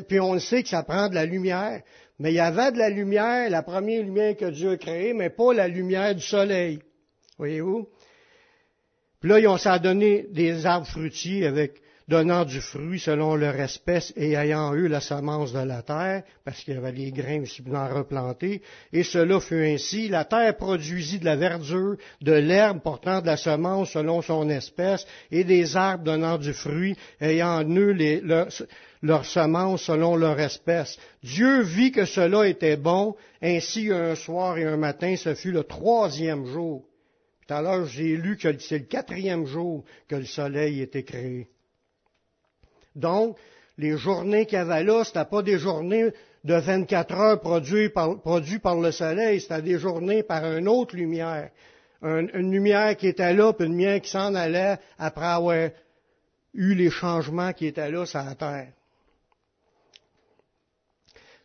Puis 0.08 0.20
on 0.20 0.34
le 0.34 0.40
sait 0.40 0.64
que 0.64 0.70
ça 0.70 0.82
prend 0.82 1.10
de 1.10 1.14
la 1.14 1.26
lumière. 1.26 1.84
Mais 2.18 2.32
il 2.32 2.36
y 2.36 2.40
avait 2.40 2.72
de 2.72 2.80
la 2.80 2.90
lumière, 2.90 3.52
la 3.52 3.62
première 3.62 4.02
lumière 4.02 4.36
que 4.36 4.50
Dieu 4.50 4.72
a 4.72 4.78
créée, 4.78 5.14
mais 5.14 5.30
pas 5.30 5.54
la 5.54 5.68
lumière 5.68 6.16
du 6.16 6.22
soleil. 6.22 6.80
Voyez-vous? 7.38 7.88
Puis 9.20 9.30
là, 9.30 9.52
on 9.52 9.58
s'est 9.58 9.80
donné 9.80 10.26
des 10.32 10.66
arbres 10.66 10.88
fruitiers 10.88 11.46
avec 11.46 11.80
donnant 12.12 12.44
du 12.44 12.60
fruit 12.60 13.00
selon 13.00 13.36
leur 13.36 13.56
espèce 13.56 14.12
et 14.18 14.34
ayant 14.34 14.74
eu 14.74 14.90
la 14.90 15.00
semence 15.00 15.54
de 15.54 15.60
la 15.60 15.82
terre, 15.82 16.24
parce 16.44 16.62
qu'il 16.62 16.74
y 16.74 16.78
avait 16.78 16.92
les 16.92 17.14
grains 17.14 17.42
aussi 17.42 17.64
à 17.74 17.88
replanter. 17.88 18.62
Et 18.92 19.04
cela 19.04 19.40
fut 19.40 19.64
ainsi. 19.64 20.10
La 20.10 20.26
terre 20.26 20.58
produisit 20.58 21.20
de 21.20 21.26
la 21.26 21.38
verdure, 21.38 21.96
de 22.22 22.34
l'herbe 22.34 22.82
portant 22.82 23.22
de 23.22 23.28
la 23.28 23.38
semence 23.38 23.92
selon 23.92 24.22
son 24.22 24.50
espèce, 24.50 25.08
et 25.32 25.46
des 25.46 25.78
arbres 25.78 26.04
donnant 26.04 26.38
du 26.38 26.52
fruit, 26.52 26.98
ayant 27.22 27.64
eux 27.64 27.92
les, 27.92 28.22
leur, 29.02 29.26
semence 29.26 29.84
selon 29.84 30.18
leur 30.18 30.38
espèce. 30.38 30.98
Dieu 31.24 31.62
vit 31.62 31.94
que 31.94 32.04
cela 32.04 32.46
était 32.46 32.76
bon, 32.76 33.16
ainsi 33.42 33.90
un 33.90 34.16
soir 34.16 34.58
et 34.58 34.66
un 34.66 34.76
matin, 34.76 35.16
ce 35.16 35.34
fut 35.34 35.54
le 35.54 35.64
troisième 35.64 36.46
jour. 36.46 36.84
Tout 37.48 37.54
à 37.54 37.62
l'heure, 37.62 37.86
j'ai 37.86 38.18
lu 38.18 38.36
que 38.36 38.60
c'est 38.60 38.80
le 38.80 38.86
quatrième 38.86 39.46
jour 39.46 39.86
que 40.10 40.18
le 40.18 40.26
soleil 40.26 40.82
était 40.82 41.04
créé. 41.04 41.48
Donc, 42.96 43.38
les 43.78 43.98
journées 43.98 44.46
qu'il 44.46 44.58
y 44.58 44.62
avait 44.62 44.84
là, 44.84 45.04
ce 45.04 45.20
pas 45.24 45.42
des 45.42 45.58
journées 45.58 46.12
de 46.44 46.54
24 46.54 47.14
heures 47.14 47.40
produites 47.40 47.94
par, 47.94 48.76
le 48.76 48.92
soleil, 48.92 49.42
c'était 49.42 49.62
des 49.62 49.80
journées 49.80 50.24
par 50.24 50.46
une 50.46 50.68
autre 50.68 50.96
lumière. 50.96 51.50
une 52.02 52.52
lumière 52.52 52.96
qui 52.98 53.08
était 53.08 53.34
là, 53.34 53.54
puis 53.54 53.68
une 53.68 53.74
lumière 53.74 54.02
qui 54.02 54.10
s'en 54.10 54.34
allait 54.36 54.78
après 54.98 55.26
avoir 55.26 55.70
eu 56.54 56.74
les 56.74 56.90
changements 56.90 57.54
qui 57.54 57.68
étaient 57.68 57.92
là 57.92 58.06
sur 58.06 58.24
la 58.24 58.36
terre. 58.36 58.68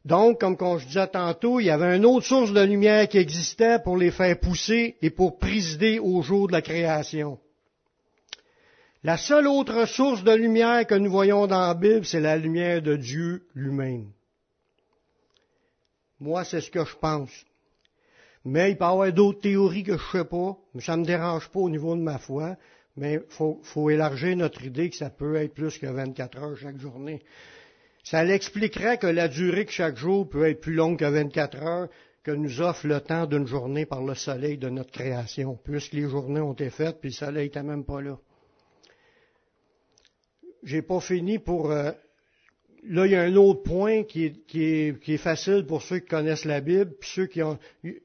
Donc, 0.05 0.39
comme 0.39 0.79
je 0.79 0.87
disais 0.87 1.09
tantôt, 1.09 1.59
il 1.59 1.67
y 1.67 1.71
avait 1.71 1.97
une 1.97 2.07
autre 2.07 2.27
source 2.27 2.53
de 2.53 2.61
lumière 2.61 3.09
qui 3.09 3.19
existait 3.19 3.81
pour 3.81 3.97
les 3.97 4.13
faire 4.13 4.39
pousser 4.39 4.97
et 5.03 5.11
pour 5.11 5.39
présider 5.39 5.99
au 5.99 6.23
jour 6.23 6.47
de 6.47 6.53
la 6.53 6.63
création. 6.63 7.39
La 9.07 9.17
seule 9.17 9.47
autre 9.47 9.87
source 9.87 10.25
de 10.25 10.33
lumière 10.33 10.85
que 10.85 10.97
nous 10.97 11.13
voyons 11.13 11.47
dans 11.47 11.61
la 11.61 11.75
Bible, 11.75 12.05
c'est 12.05 12.19
la 12.19 12.37
lumière 12.37 12.83
de 12.83 12.97
Dieu 12.97 13.47
lui-même. 13.55 14.11
Moi, 16.19 16.43
c'est 16.43 16.61
ce 16.61 16.73
que 16.73 16.85
je 16.85 16.97
pense. 16.97 17.31
Mais 18.45 18.73
il 18.73 18.77
peut 18.77 18.85
y 18.85 18.89
avoir 18.89 19.13
d'autres 19.13 19.43
théories 19.43 19.85
que 19.85 19.97
je 19.97 20.03
ne 20.03 20.23
sais 20.23 20.29
pas, 20.29 20.59
mais 20.75 20.81
ça 20.81 20.97
ne 20.97 21.03
me 21.03 21.07
dérange 21.07 21.49
pas 21.51 21.61
au 21.61 21.71
niveau 21.71 21.95
de 21.95 22.01
ma 22.01 22.19
foi, 22.19 22.57
mais 22.97 23.21
il 23.23 23.63
faut, 23.63 23.91
élargir 23.91 24.37
notre 24.37 24.65
idée 24.65 24.91
que 24.91 24.97
ça 24.97 25.09
peut 25.09 25.37
être 25.37 25.55
plus 25.55 25.79
que 25.79 25.87
24 25.87 26.39
heures 26.43 26.57
chaque 26.57 26.79
journée. 26.81 27.23
Ça 28.03 28.25
l'expliquerait 28.25 28.99
que 28.99 29.07
la 29.07 29.29
durée 29.29 29.67
de 29.67 29.71
chaque 29.71 29.99
jour 29.99 30.29
peut 30.29 30.49
être 30.49 30.61
plus 30.61 30.75
longue 30.75 30.99
que 30.99 31.05
24 31.05 31.63
heures, 31.63 31.89
que 32.25 32.33
nous 32.33 32.61
offre 32.61 32.89
le 32.89 33.01
temps 33.01 33.27
d'une 33.27 33.47
journée 33.47 33.87
par 33.87 34.03
le 34.03 34.17
soleil 34.17 34.59
de 34.59 34.69
notre 34.69 34.91
création, 34.91 35.57
puisque 35.63 35.93
les 35.93 36.09
journées 36.09 36.41
ont 36.41 36.55
été 36.55 36.71
faites, 36.71 36.99
puis 36.99 37.11
le 37.11 37.15
soleil 37.15 37.45
n'était 37.45 37.63
même 37.63 37.85
pas 37.85 38.03
là 38.03 38.19
j'ai 40.67 40.83
pas 40.83 41.01
fini 41.01 41.39
pour. 41.39 41.71
Euh, 41.71 41.93
là, 42.89 43.07
il 43.07 43.13
y 43.13 43.15
a 43.15 43.23
un 43.23 43.37
autre 43.37 43.63
point 43.63 44.03
qui 44.03 44.27
est, 44.27 45.17
facile 45.17 45.65
pour 45.65 45.81
ceux 45.81 46.01
qui 46.01 46.09
connaissent 46.09 46.45
la 46.45 46.61
Bible, 46.61 46.93
puis 47.01 47.11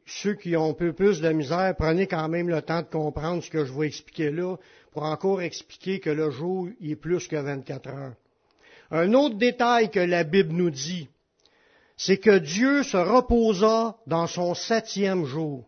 ceux 0.05 0.35
qui 0.35 0.55
ont 0.55 0.69
un 0.69 0.73
peu 0.73 0.93
plus 0.93 1.19
de 1.19 1.29
misère, 1.29 1.75
prenez 1.77 2.07
quand 2.07 2.29
même 2.29 2.47
le 2.47 2.61
temps 2.61 2.81
de 2.81 2.87
comprendre 2.87 3.43
ce 3.43 3.49
que 3.49 3.65
je 3.65 3.73
vais 3.73 3.87
expliquer 3.87 4.31
là, 4.31 4.55
pour 4.91 5.03
encore 5.03 5.41
expliquer 5.41 5.99
que 5.99 6.11
le 6.11 6.29
jour 6.29 6.69
est 6.81 6.95
plus 6.95 7.27
que 7.27 7.35
24 7.35 7.89
heures. 7.89 8.13
Un 8.91 9.13
autre 9.13 9.37
détail 9.37 9.89
que 9.89 9.99
la 9.99 10.23
Bible 10.23 10.53
nous 10.53 10.69
dit, 10.69 11.09
c'est 11.97 12.17
que 12.17 12.37
Dieu 12.37 12.83
se 12.83 12.97
reposa 12.97 13.97
dans 14.05 14.27
son 14.27 14.53
septième 14.53 15.25
jour, 15.25 15.67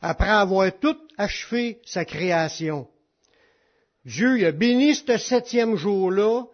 après 0.00 0.28
avoir 0.28 0.70
tout 0.78 0.98
achevé 1.16 1.80
sa 1.84 2.04
création. 2.04 2.86
Dieu 4.04 4.46
a 4.46 4.52
béni 4.52 4.94
ce 4.94 5.16
septième 5.16 5.76
jour-là, 5.76 6.44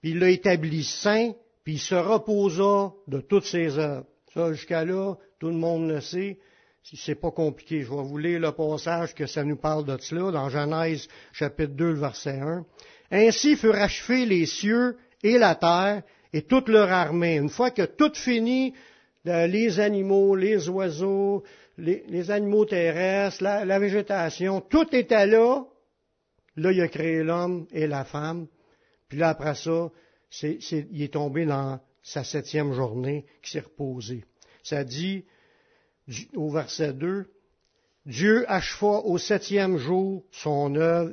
puis 0.00 0.12
il 0.12 0.18
l'a 0.18 0.30
établi 0.30 0.84
saint, 0.84 1.32
puis 1.62 1.74
il 1.74 1.78
se 1.78 1.94
reposa 1.94 2.92
de 3.08 3.20
toutes 3.20 3.44
ses 3.44 3.78
œuvres. 3.78 4.06
Ça, 4.32 4.52
jusqu'à 4.52 4.84
là, 4.84 5.14
tout 5.38 5.48
le 5.48 5.54
monde 5.54 5.88
le 5.88 6.00
sait. 6.00 6.38
C'est 6.82 7.14
pas 7.14 7.30
compliqué, 7.30 7.82
je 7.82 7.90
vais 7.90 8.02
vous 8.02 8.18
lire 8.18 8.40
le 8.40 8.52
passage 8.52 9.14
que 9.14 9.26
ça 9.26 9.44
nous 9.44 9.56
parle 9.56 9.86
de 9.86 9.96
cela 10.00 10.30
dans 10.30 10.50
Genèse 10.50 11.08
chapitre 11.32 11.72
2, 11.72 11.92
verset 11.94 12.40
1. 12.40 12.64
Ainsi 13.10 13.56
furent 13.56 13.76
achevés 13.76 14.26
les 14.26 14.44
cieux 14.44 14.96
et 15.22 15.38
la 15.38 15.54
terre 15.54 16.02
et 16.32 16.42
toute 16.42 16.68
leur 16.68 16.90
armée. 16.90 17.36
Une 17.36 17.48
fois 17.48 17.70
que 17.70 17.82
tout 17.82 18.12
fini, 18.14 18.74
les 19.24 19.80
animaux, 19.80 20.34
les 20.34 20.68
oiseaux, 20.68 21.42
les, 21.78 22.30
animaux 22.30 22.66
terrestres, 22.66 23.42
la, 23.42 23.64
la 23.64 23.78
végétation, 23.78 24.60
tout 24.60 24.94
était 24.94 25.26
là, 25.26 25.64
Là, 26.56 26.72
il 26.72 26.80
a 26.80 26.88
créé 26.88 27.22
l'homme 27.22 27.66
et 27.72 27.86
la 27.86 28.04
femme. 28.04 28.46
Puis 29.08 29.18
là, 29.18 29.30
après 29.30 29.54
ça, 29.54 29.90
il 30.42 31.02
est 31.02 31.12
tombé 31.12 31.46
dans 31.46 31.80
sa 32.02 32.22
septième 32.24 32.72
journée 32.72 33.24
qui 33.42 33.52
s'est 33.52 33.60
reposé. 33.60 34.24
Ça 34.62 34.84
dit, 34.84 35.24
au 36.34 36.50
verset 36.50 36.92
2, 36.92 37.26
Dieu 38.06 38.44
acheva 38.50 39.00
au 39.04 39.18
septième 39.18 39.78
jour 39.78 40.24
son 40.30 40.74
œuvre 40.76 41.12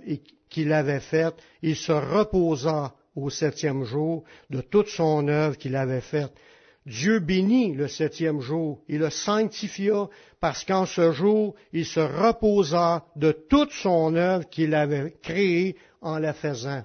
qu'il 0.49 0.73
avait 0.73 0.99
faite. 0.99 1.36
Il 1.62 1.75
se 1.75 1.91
reposa 1.91 2.93
au 3.15 3.30
septième 3.30 3.84
jour 3.84 4.23
de 4.49 4.62
toute 4.62 4.88
son 4.88 5.27
œuvre 5.27 5.58
qu'il 5.58 5.75
avait 5.75 6.01
faite. 6.01 6.32
Dieu 6.86 7.20
bénit 7.20 7.76
le 7.76 7.88
septième 7.88 8.41
jour, 8.41 8.84
il 8.88 9.00
le 9.00 9.12
sanctifia, 9.12 10.10
parce 10.39 10.65
qu'en 10.65 10.88
ce 10.88 11.12
jour, 11.12 11.56
il 11.74 11.86
se 11.86 12.00
reposa 12.00 13.06
de 13.15 13.32
toute 13.32 13.72
son 13.72 14.15
œuvre 14.15 14.50
qu'il 14.50 14.74
avait 14.74 15.13
créée 15.22 15.78
en 16.02 16.17
la 16.17 16.34
faisant. 16.34 16.84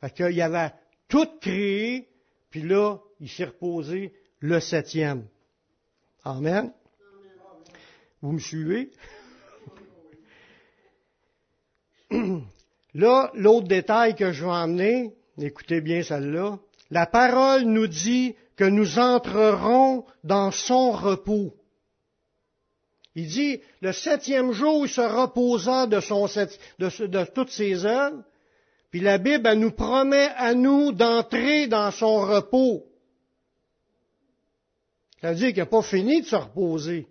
Fait 0.00 0.10
qu'il 0.10 0.40
avait 0.40 0.72
tout 1.08 1.28
créé, 1.40 2.08
puis 2.50 2.62
là, 2.62 2.98
il 3.20 3.28
s'est 3.28 3.44
reposé 3.44 4.14
le 4.40 4.60
septième. 4.60 5.26
Amen. 6.24 6.72
Vous 8.22 8.32
me 8.32 8.38
suivez? 8.38 8.90
Là, 12.94 13.30
l'autre 13.34 13.68
détail 13.68 14.14
que 14.14 14.32
je 14.32 14.44
vais 14.44 14.50
emmener, 14.50 15.14
écoutez 15.38 15.80
bien 15.80 16.02
celle-là, 16.02 16.58
la 16.90 17.06
parole 17.06 17.62
nous 17.62 17.86
dit 17.86 18.36
que 18.56 18.64
nous 18.64 18.98
entrerons 18.98 20.04
dans 20.24 20.50
son 20.50 20.92
repos. 20.92 21.54
Il 23.14 23.26
dit, 23.26 23.60
le 23.80 23.92
septième 23.92 24.52
jour, 24.52 24.86
il 24.86 24.88
se 24.88 25.00
reposa 25.00 25.86
de, 25.86 27.24
toutes 27.34 27.50
ses 27.50 27.84
œuvres, 27.84 28.22
puis 28.90 29.00
la 29.00 29.18
Bible, 29.18 29.52
nous 29.54 29.72
promet 29.72 30.30
à 30.36 30.54
nous 30.54 30.92
d'entrer 30.92 31.66
dans 31.66 31.90
son 31.90 32.20
repos. 32.20 32.84
Ça 35.20 35.30
veut 35.30 35.36
dire 35.36 35.48
qu'il 35.48 35.58
n'a 35.58 35.66
pas 35.66 35.82
fini 35.82 36.22
de 36.22 36.26
se 36.26 36.36
reposer. 36.36 37.06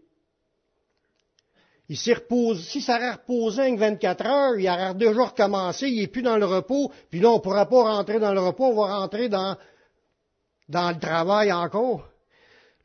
Il 1.87 1.97
s'est 1.97 2.13
reposé, 2.13 2.63
si 2.63 2.81
ça 2.81 2.95
aurait 2.95 3.11
reposé 3.11 3.63
en 3.63 3.75
24 3.75 4.25
heures, 4.25 4.59
il 4.59 4.69
aurait 4.69 4.95
déjà 4.95 5.23
recommencé, 5.23 5.89
il 5.89 6.01
n'est 6.01 6.07
plus 6.07 6.21
dans 6.21 6.37
le 6.37 6.45
repos, 6.45 6.91
puis 7.09 7.19
là, 7.19 7.29
on 7.29 7.35
ne 7.35 7.39
pourra 7.39 7.67
pas 7.67 7.83
rentrer 7.83 8.19
dans 8.19 8.33
le 8.33 8.39
repos, 8.39 8.67
on 8.67 8.81
va 8.81 8.99
rentrer 8.99 9.27
dans, 9.27 9.57
dans 10.71 10.89
le 10.89 10.99
travail 10.99 11.51
encore. 11.51 12.07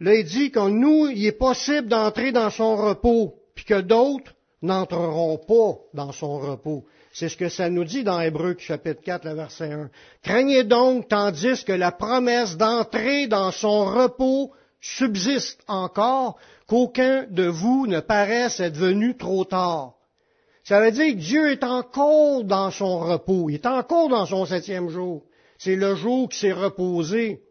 Là, 0.01 0.14
il 0.14 0.25
dit 0.25 0.51
que 0.51 0.68
nous, 0.68 1.09
il 1.09 1.25
est 1.25 1.33
possible 1.33 1.88
d'entrer 1.88 2.33
dans 2.33 2.51
son 2.51 2.77
repos, 2.77 3.35
puis 3.55 3.64
que 3.64 3.81
d'autres 3.81 4.35
n'entreront 4.61 5.38
pas 5.38 5.79
dans 5.94 6.12
son 6.12 6.38
repos. 6.38 6.85
C'est 7.12 7.31
ce 7.31 7.37
que 7.37 7.49
ça 7.49 7.70
nous 7.70 7.85
dit 7.85 8.05
dans 8.05 8.20
Hébreu 8.20 8.57
chapitre 8.59 9.01
4, 9.03 9.25
le 9.25 9.35
verset 9.35 9.72
1. 9.72 9.90
Craignez 10.22 10.64
donc, 10.64 11.09
tandis 11.09 11.64
que 11.64 11.72
la 11.72 11.92
promesse 11.92 12.59
d'entrer 12.59 13.27
dans 13.27 13.53
son 13.53 13.87
repos 13.87 14.53
subsiste 14.81 15.62
encore, 15.66 16.37
qu'aucun 16.66 17.27
de 17.31 17.46
vous 17.46 17.87
ne 17.87 18.01
paraisse 18.01 18.61
être 18.61 18.77
venu 18.77 19.16
trop 19.16 19.44
tard. 19.44 19.94
Ça 20.64 20.81
veut 20.81 20.90
dire 20.90 21.14
que 21.14 21.20
Dieu 21.20 21.53
est 21.53 21.64
encore 21.64 22.44
dans 22.44 22.70
son 22.70 22.99
repos, 22.99 23.49
il 23.49 23.55
est 23.55 23.66
encore 23.66 24.09
dans 24.09 24.27
son 24.27 24.44
septième 24.44 24.88
jour. 24.88 25.22
C'est 25.59 25.77
le 25.77 25.94
jour 25.94 26.29
qui 26.29 26.38
s'est 26.38 26.53
reposé. 26.53 27.45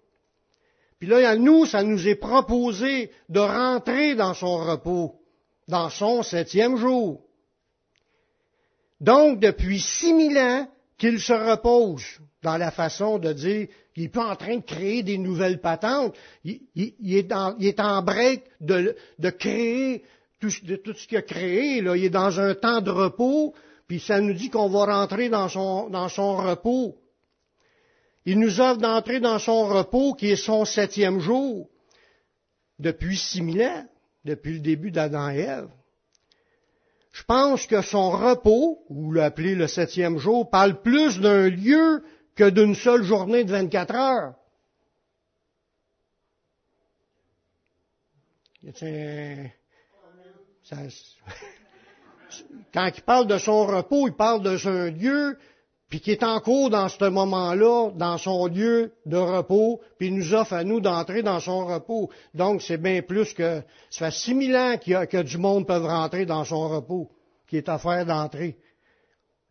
Puis 1.00 1.10
là, 1.10 1.30
à 1.30 1.36
nous, 1.36 1.66
ça 1.66 1.84
nous 1.84 2.08
est 2.08 2.16
proposé 2.16 3.12
de 3.30 3.40
rentrer 3.40 4.16
dans 4.16 4.34
son 4.34 4.58
repos, 4.58 5.16
dans 5.68 5.90
son 5.90 6.24
septième 6.24 6.78
jour. 6.78 7.22
Donc, 9.02 9.40
depuis 9.40 9.80
six 9.80 10.14
mille 10.14 10.38
ans 10.38 10.68
qu'il 10.98 11.20
se 11.20 11.34
repose 11.34 12.06
dans 12.42 12.58
la 12.58 12.72
façon 12.72 13.20
de 13.20 13.34
dire 13.34 13.68
qu'il 13.94 14.04
n'est 14.04 14.10
pas 14.10 14.32
en 14.32 14.36
train 14.36 14.58
de 14.58 14.64
créer 14.64 15.04
des 15.04 15.18
nouvelles 15.18 15.60
patentes. 15.60 16.16
Il, 16.44 16.62
est, 17.04 17.32
en, 17.32 18.02
break 18.02 18.44
de, 18.62 18.96
créer 19.32 20.04
tout, 20.40 20.50
ce 20.50 21.08
qu'il 21.08 21.18
a 21.18 21.22
créé. 21.22 21.82
Là. 21.82 21.98
Il 21.98 22.06
est 22.06 22.10
dans 22.10 22.40
un 22.40 22.56
temps 22.56 22.82
de 22.82 22.92
repos, 22.92 23.54
puis 23.88 24.00
ça 24.00 24.22
nous 24.22 24.34
dit 24.34 24.50
qu'on 24.50 24.70
va 24.70 24.86
rentrer 24.86 25.30
dans 25.30 25.50
son, 25.50 25.90
dans 25.90 26.08
son 26.08 26.38
repos. 26.38 26.96
Il 28.26 28.40
nous 28.40 28.60
offre 28.60 28.80
d'entrer 28.80 29.20
dans 29.20 29.40
son 29.40 29.68
repos 29.68 30.14
qui 30.14 30.32
est 30.32 30.36
son 30.36 30.66
septième 30.66 31.20
jour 31.20 31.70
depuis 32.80 33.18
six 33.18 33.42
mille 33.42 33.88
depuis 34.26 34.54
le 34.54 34.60
début 34.60 34.92
d'Adam 34.92 35.30
et 35.30 35.42
Ève. 35.42 35.70
Je 37.12 37.24
pense 37.24 37.68
que 37.68 37.82
son 37.82 38.10
repos, 38.10 38.84
ou 38.90 39.14
l'appeler 39.14 39.56
le 39.56 39.68
septième 39.68 40.18
jour, 40.18 40.50
parle 40.50 40.82
plus 40.82 41.20
d'un 41.20 41.50
lieu 41.50 42.04
que 42.36 42.50
d'une 42.50 42.76
seule 42.76 43.04
journée 43.04 43.46
de 43.46 43.52
24 43.52 43.96
heures. 43.96 44.34
quand 52.74 52.92
il 52.98 53.04
parle 53.04 53.28
de 53.28 53.38
son 53.38 53.66
repos, 53.66 54.08
il 54.08 54.14
parle 54.14 54.42
de 54.42 54.68
un 54.68 54.90
lieu, 54.90 55.38
puis 55.90 56.02
qui 56.02 56.12
est 56.12 56.24
en 56.24 56.40
cours 56.40 56.70
dans 56.70 56.90
ce 56.90 57.06
moment-là, 57.06 57.92
dans 57.96 58.18
son 58.18 58.48
lieu 58.48 58.94
de 59.06 59.18
repos, 59.18 59.82
puis 59.98 60.08
il 60.08 60.16
nous 60.16 60.34
offre 60.34 60.54
à 60.54 60.64
nous 60.64 60.80
d'entrer 60.80 61.22
dans 61.22 61.40
son 61.40 61.66
repos. 61.66 62.10
Donc, 62.34 62.62
c'est 62.62 62.78
bien 62.78 63.02
plus 63.02 63.34
que... 63.34 63.62
Ça 63.92 64.10
fait 64.10 64.18
six 64.18 64.34
mille 64.34 64.56
ans 64.56 64.78
qu'il 64.78 64.96
que 65.08 65.22
du 65.22 65.38
monde 65.38 65.68
peut 65.68 65.78
rentrer 65.78 66.26
dans 66.26 66.44
son 66.44 66.68
repos, 66.70 67.10
qui 67.48 67.58
est 67.58 67.70
affaire 67.70 68.06
d'entrer. 68.06 68.58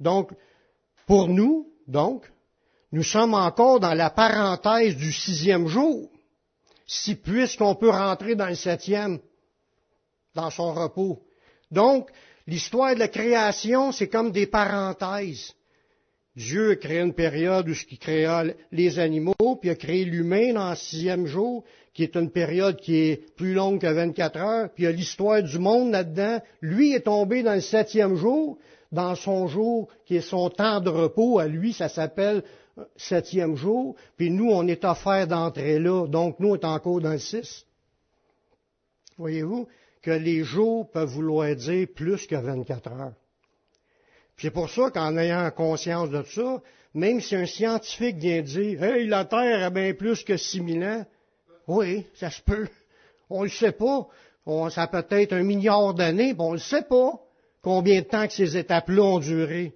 Donc, 0.00 0.32
pour 1.06 1.28
nous, 1.28 1.68
donc, 1.86 2.30
nous 2.90 3.04
sommes 3.04 3.34
encore 3.34 3.78
dans 3.78 3.94
la 3.94 4.10
parenthèse 4.10 4.96
du 4.96 5.12
sixième 5.12 5.68
jour, 5.68 6.10
si 6.86 7.14
puisqu'on 7.14 7.76
peut 7.76 7.90
rentrer 7.90 8.34
dans 8.34 8.48
le 8.48 8.54
septième, 8.56 9.20
dans 10.34 10.50
son 10.50 10.74
repos. 10.74 11.22
Donc, 11.70 12.10
l'histoire 12.46 12.94
de 12.94 13.00
la 13.00 13.08
création, 13.08 13.92
c'est 13.92 14.08
comme 14.08 14.32
des 14.32 14.46
parenthèses. 14.46 15.54
Dieu 16.36 16.72
a 16.72 16.76
créé 16.76 17.00
une 17.00 17.14
période 17.14 17.68
où 17.68 17.72
il 17.90 17.98
créa 17.98 18.44
les 18.72 18.98
animaux, 18.98 19.56
puis 19.60 19.70
a 19.70 19.76
créé 19.76 20.04
l'humain 20.04 20.52
dans 20.52 20.70
le 20.70 20.76
sixième 20.76 21.26
jour, 21.26 21.64
qui 21.92 22.02
est 22.02 22.16
une 22.16 22.30
période 22.30 22.76
qui 22.76 22.96
est 22.96 23.34
plus 23.36 23.54
longue 23.54 23.80
que 23.80 23.86
24 23.86 24.36
heures, 24.38 24.68
puis 24.74 24.82
il 24.82 24.86
y 24.86 24.88
a 24.88 24.92
l'histoire 24.92 25.42
du 25.42 25.58
monde 25.60 25.92
là-dedans. 25.92 26.40
Lui 26.60 26.92
est 26.92 27.04
tombé 27.04 27.44
dans 27.44 27.54
le 27.54 27.60
septième 27.60 28.16
jour, 28.16 28.58
dans 28.90 29.14
son 29.14 29.46
jour 29.46 29.88
qui 30.06 30.16
est 30.16 30.28
son 30.28 30.50
temps 30.50 30.80
de 30.80 30.90
repos, 30.90 31.38
à 31.38 31.46
lui 31.46 31.72
ça 31.72 31.88
s'appelle 31.88 32.42
septième 32.96 33.54
jour, 33.54 33.94
puis 34.16 34.30
nous 34.30 34.50
on 34.50 34.66
est 34.66 34.84
offert 34.84 35.28
d'entrer 35.28 35.78
là, 35.78 36.08
donc 36.08 36.40
nous 36.40 36.50
on 36.50 36.56
est 36.56 36.64
encore 36.64 37.00
dans 37.00 37.12
le 37.12 37.18
six. 37.18 37.64
Voyez-vous 39.16 39.68
que 40.02 40.10
les 40.10 40.42
jours 40.42 40.90
peuvent 40.90 41.08
vouloir 41.08 41.54
dire 41.54 41.86
plus 41.94 42.26
que 42.26 42.34
24 42.34 42.92
heures. 42.92 43.12
C'est 44.36 44.50
pour 44.50 44.68
ça 44.68 44.90
qu'en 44.90 45.16
ayant 45.16 45.50
conscience 45.50 46.10
de 46.10 46.22
ça, 46.24 46.60
même 46.92 47.20
si 47.20 47.36
un 47.36 47.46
scientifique 47.46 48.16
vient 48.16 48.42
dire 48.42 48.82
Hey, 48.82 49.06
la 49.06 49.24
Terre 49.24 49.64
a 49.64 49.70
bien 49.70 49.94
plus 49.94 50.24
que 50.24 50.36
6000 50.36 50.84
ans, 50.84 51.06
oui, 51.66 52.06
ça 52.14 52.30
se 52.30 52.42
peut. 52.42 52.68
On 53.30 53.40
ne 53.40 53.44
le 53.44 53.50
sait 53.50 53.72
pas. 53.72 54.08
ça 54.70 54.86
peut 54.86 55.04
être 55.10 55.32
un 55.32 55.42
milliard 55.42 55.94
d'années, 55.94 56.34
mais 56.34 56.44
on 56.44 56.52
ne 56.52 56.58
sait 56.58 56.82
pas 56.82 57.12
combien 57.62 58.00
de 58.00 58.06
temps 58.06 58.26
que 58.26 58.32
ces 58.32 58.56
étapes-là 58.56 59.02
ont 59.02 59.18
duré. 59.18 59.74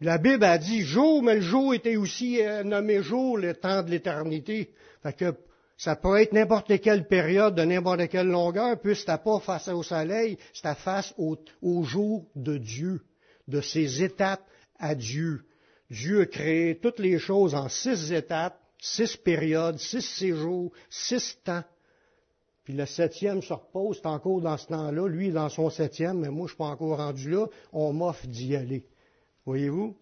La 0.00 0.18
Bible 0.18 0.44
a 0.44 0.58
dit 0.58 0.82
jour, 0.82 1.22
mais 1.22 1.36
le 1.36 1.40
jour 1.40 1.72
était 1.72 1.96
aussi 1.96 2.42
euh, 2.42 2.64
nommé 2.64 3.00
jour, 3.02 3.38
le 3.38 3.54
temps 3.54 3.82
de 3.82 3.90
l'éternité. 3.90 4.74
Fait 5.02 5.12
que 5.12 5.34
ça 5.78 5.96
peut 5.96 6.20
être 6.20 6.32
n'importe 6.32 6.80
quelle 6.80 7.06
période, 7.06 7.54
de 7.54 7.62
n'importe 7.62 8.08
quelle 8.08 8.26
longueur, 8.26 8.78
puisque 8.80 9.02
c'était 9.02 9.22
pas 9.22 9.38
face 9.38 9.68
au 9.68 9.82
soleil, 9.82 10.36
c'était 10.52 10.74
face 10.74 11.14
au 11.16 11.84
jour 11.84 12.26
de 12.34 12.58
Dieu 12.58 13.00
de 13.48 13.60
ces 13.60 14.02
étapes 14.02 14.46
à 14.78 14.94
Dieu. 14.94 15.44
Dieu 15.90 16.22
a 16.22 16.26
créé 16.26 16.78
toutes 16.78 16.98
les 16.98 17.18
choses 17.18 17.54
en 17.54 17.68
six 17.68 18.12
étapes, 18.12 18.58
six 18.80 19.16
périodes, 19.16 19.78
six 19.78 20.02
séjours, 20.02 20.72
six 20.88 21.38
temps. 21.44 21.64
Puis 22.64 22.72
le 22.72 22.86
septième 22.86 23.42
se 23.42 23.52
repose, 23.52 23.98
c'est 24.02 24.08
encore 24.08 24.40
dans 24.40 24.56
ce 24.56 24.66
temps-là. 24.68 25.06
Lui, 25.06 25.30
dans 25.30 25.50
son 25.50 25.68
septième, 25.68 26.20
mais 26.20 26.30
moi, 26.30 26.40
je 26.40 26.42
ne 26.42 26.48
suis 26.48 26.56
pas 26.56 26.64
encore 26.64 26.96
rendu 26.96 27.30
là. 27.30 27.46
On 27.72 27.92
m'offre 27.92 28.26
d'y 28.26 28.56
aller. 28.56 28.86
Voyez-vous? 29.44 29.94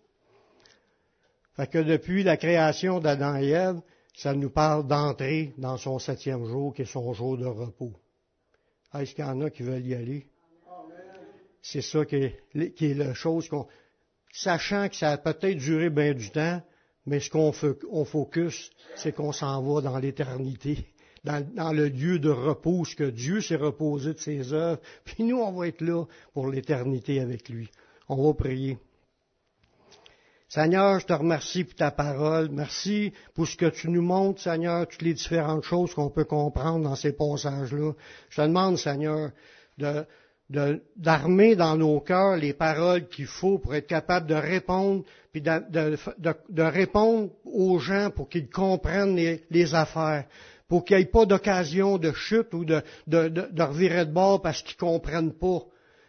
Fait 1.54 1.66
que 1.66 1.78
depuis 1.78 2.22
la 2.22 2.36
création 2.36 3.00
d'Adam 3.00 3.36
et 3.36 3.48
Ève, 3.48 3.80
ça 4.14 4.34
nous 4.34 4.50
parle 4.50 4.86
d'entrer 4.86 5.52
dans 5.58 5.76
son 5.76 5.98
septième 5.98 6.44
jour, 6.46 6.72
qui 6.72 6.82
est 6.82 6.86
son 6.86 7.12
jour 7.12 7.36
de 7.36 7.46
repos. 7.46 7.92
Est-ce 8.94 9.14
qu'il 9.14 9.24
y 9.24 9.28
en 9.28 9.40
a 9.40 9.50
qui 9.50 9.62
veulent 9.62 9.86
y 9.86 9.94
aller? 9.94 10.26
C'est 11.62 11.80
ça 11.80 12.04
qui 12.04 12.16
est, 12.16 12.94
la 12.94 13.14
chose 13.14 13.48
qu'on, 13.48 13.68
sachant 14.32 14.88
que 14.88 14.96
ça 14.96 15.10
a 15.10 15.16
peut-être 15.16 15.58
duré 15.58 15.90
bien 15.90 16.12
du 16.12 16.30
temps, 16.30 16.60
mais 17.06 17.20
ce 17.20 17.30
qu'on 17.30 17.52
on 17.90 18.04
focus, 18.04 18.70
c'est 18.96 19.12
qu'on 19.12 19.32
s'en 19.32 19.62
va 19.62 19.80
dans 19.80 19.98
l'éternité, 19.98 20.86
dans, 21.24 21.72
le 21.72 21.88
lieu 21.88 22.18
de 22.18 22.30
repos, 22.30 22.84
ce 22.84 22.96
que 22.96 23.10
Dieu 23.10 23.40
s'est 23.40 23.56
reposé 23.56 24.12
de 24.14 24.18
ses 24.18 24.52
œuvres, 24.52 24.80
puis 25.04 25.22
nous, 25.22 25.38
on 25.38 25.52
va 25.52 25.68
être 25.68 25.80
là 25.80 26.04
pour 26.34 26.48
l'éternité 26.48 27.20
avec 27.20 27.48
lui. 27.48 27.70
On 28.08 28.26
va 28.26 28.34
prier. 28.34 28.78
Seigneur, 30.48 31.00
je 31.00 31.06
te 31.06 31.12
remercie 31.14 31.64
pour 31.64 31.76
ta 31.76 31.90
parole. 31.90 32.50
Merci 32.50 33.12
pour 33.34 33.46
ce 33.46 33.56
que 33.56 33.70
tu 33.70 33.88
nous 33.88 34.02
montres, 34.02 34.42
Seigneur, 34.42 34.86
toutes 34.86 35.00
les 35.00 35.14
différentes 35.14 35.62
choses 35.62 35.94
qu'on 35.94 36.10
peut 36.10 36.24
comprendre 36.24 36.84
dans 36.84 36.96
ces 36.96 37.12
passages-là. 37.12 37.92
Je 38.28 38.42
te 38.42 38.46
demande, 38.46 38.76
Seigneur, 38.76 39.30
de, 39.78 40.04
d'armer 40.96 41.56
dans 41.56 41.76
nos 41.76 42.00
cœurs 42.00 42.36
les 42.36 42.52
paroles 42.52 43.08
qu'il 43.08 43.26
faut 43.26 43.58
pour 43.58 43.74
être 43.74 43.86
capable 43.86 44.26
de 44.26 44.34
répondre, 44.34 45.04
puis 45.32 45.40
de, 45.40 46.62
répondre 46.62 47.30
aux 47.44 47.78
gens 47.78 48.10
pour 48.10 48.28
qu'ils 48.28 48.50
comprennent 48.50 49.16
les, 49.16 49.74
affaires, 49.74 50.24
pour 50.68 50.84
qu'il 50.84 50.96
n'y 50.96 51.02
ait 51.02 51.06
pas 51.06 51.26
d'occasion 51.26 51.98
de 51.98 52.12
chute 52.12 52.52
ou 52.52 52.64
de, 52.64 52.82
de, 53.06 53.62
revirer 53.62 54.04
de 54.04 54.12
bord 54.12 54.42
parce 54.42 54.62
qu'ils 54.62 54.76
comprennent 54.76 55.32
pas. 55.32 55.60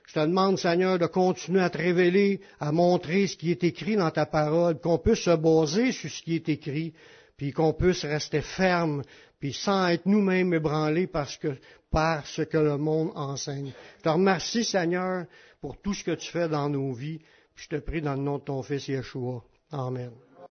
Je 0.07 0.13
te 0.13 0.19
demande, 0.19 0.59
Seigneur, 0.59 0.99
de 0.99 1.05
continuer 1.05 1.61
à 1.61 1.69
te 1.69 1.77
révéler, 1.77 2.41
à 2.59 2.71
montrer 2.73 3.27
ce 3.27 3.37
qui 3.37 3.51
est 3.51 3.63
écrit 3.63 3.95
dans 3.95 4.11
ta 4.11 4.25
parole, 4.25 4.77
qu'on 4.79 4.97
puisse 4.97 5.19
se 5.19 5.35
baser 5.35 5.93
sur 5.93 6.09
ce 6.09 6.21
qui 6.21 6.35
est 6.35 6.49
écrit, 6.49 6.93
puis 7.37 7.53
qu'on 7.53 7.73
puisse 7.73 8.03
rester 8.03 8.41
ferme, 8.41 9.03
puis 9.43 9.51
sans 9.51 9.89
être 9.89 10.05
nous-mêmes 10.05 10.53
ébranlés 10.53 11.05
que, 11.05 11.57
par 11.91 12.25
ce 12.25 12.43
que 12.43 12.57
le 12.57 12.77
monde 12.77 13.11
enseigne. 13.13 13.73
Je 13.97 14.03
te 14.03 14.07
remercie, 14.07 14.63
Seigneur, 14.63 15.25
pour 15.59 15.75
tout 15.81 15.93
ce 15.93 16.05
que 16.05 16.11
tu 16.11 16.31
fais 16.31 16.47
dans 16.47 16.69
nos 16.69 16.93
vies. 16.93 17.19
je 17.53 17.67
te 17.67 17.75
prie 17.75 18.01
dans 18.01 18.13
le 18.13 18.21
nom 18.21 18.37
de 18.37 18.43
ton 18.45 18.63
Fils 18.63 18.87
Yeshua. 18.87 19.43
Amen. 19.69 20.11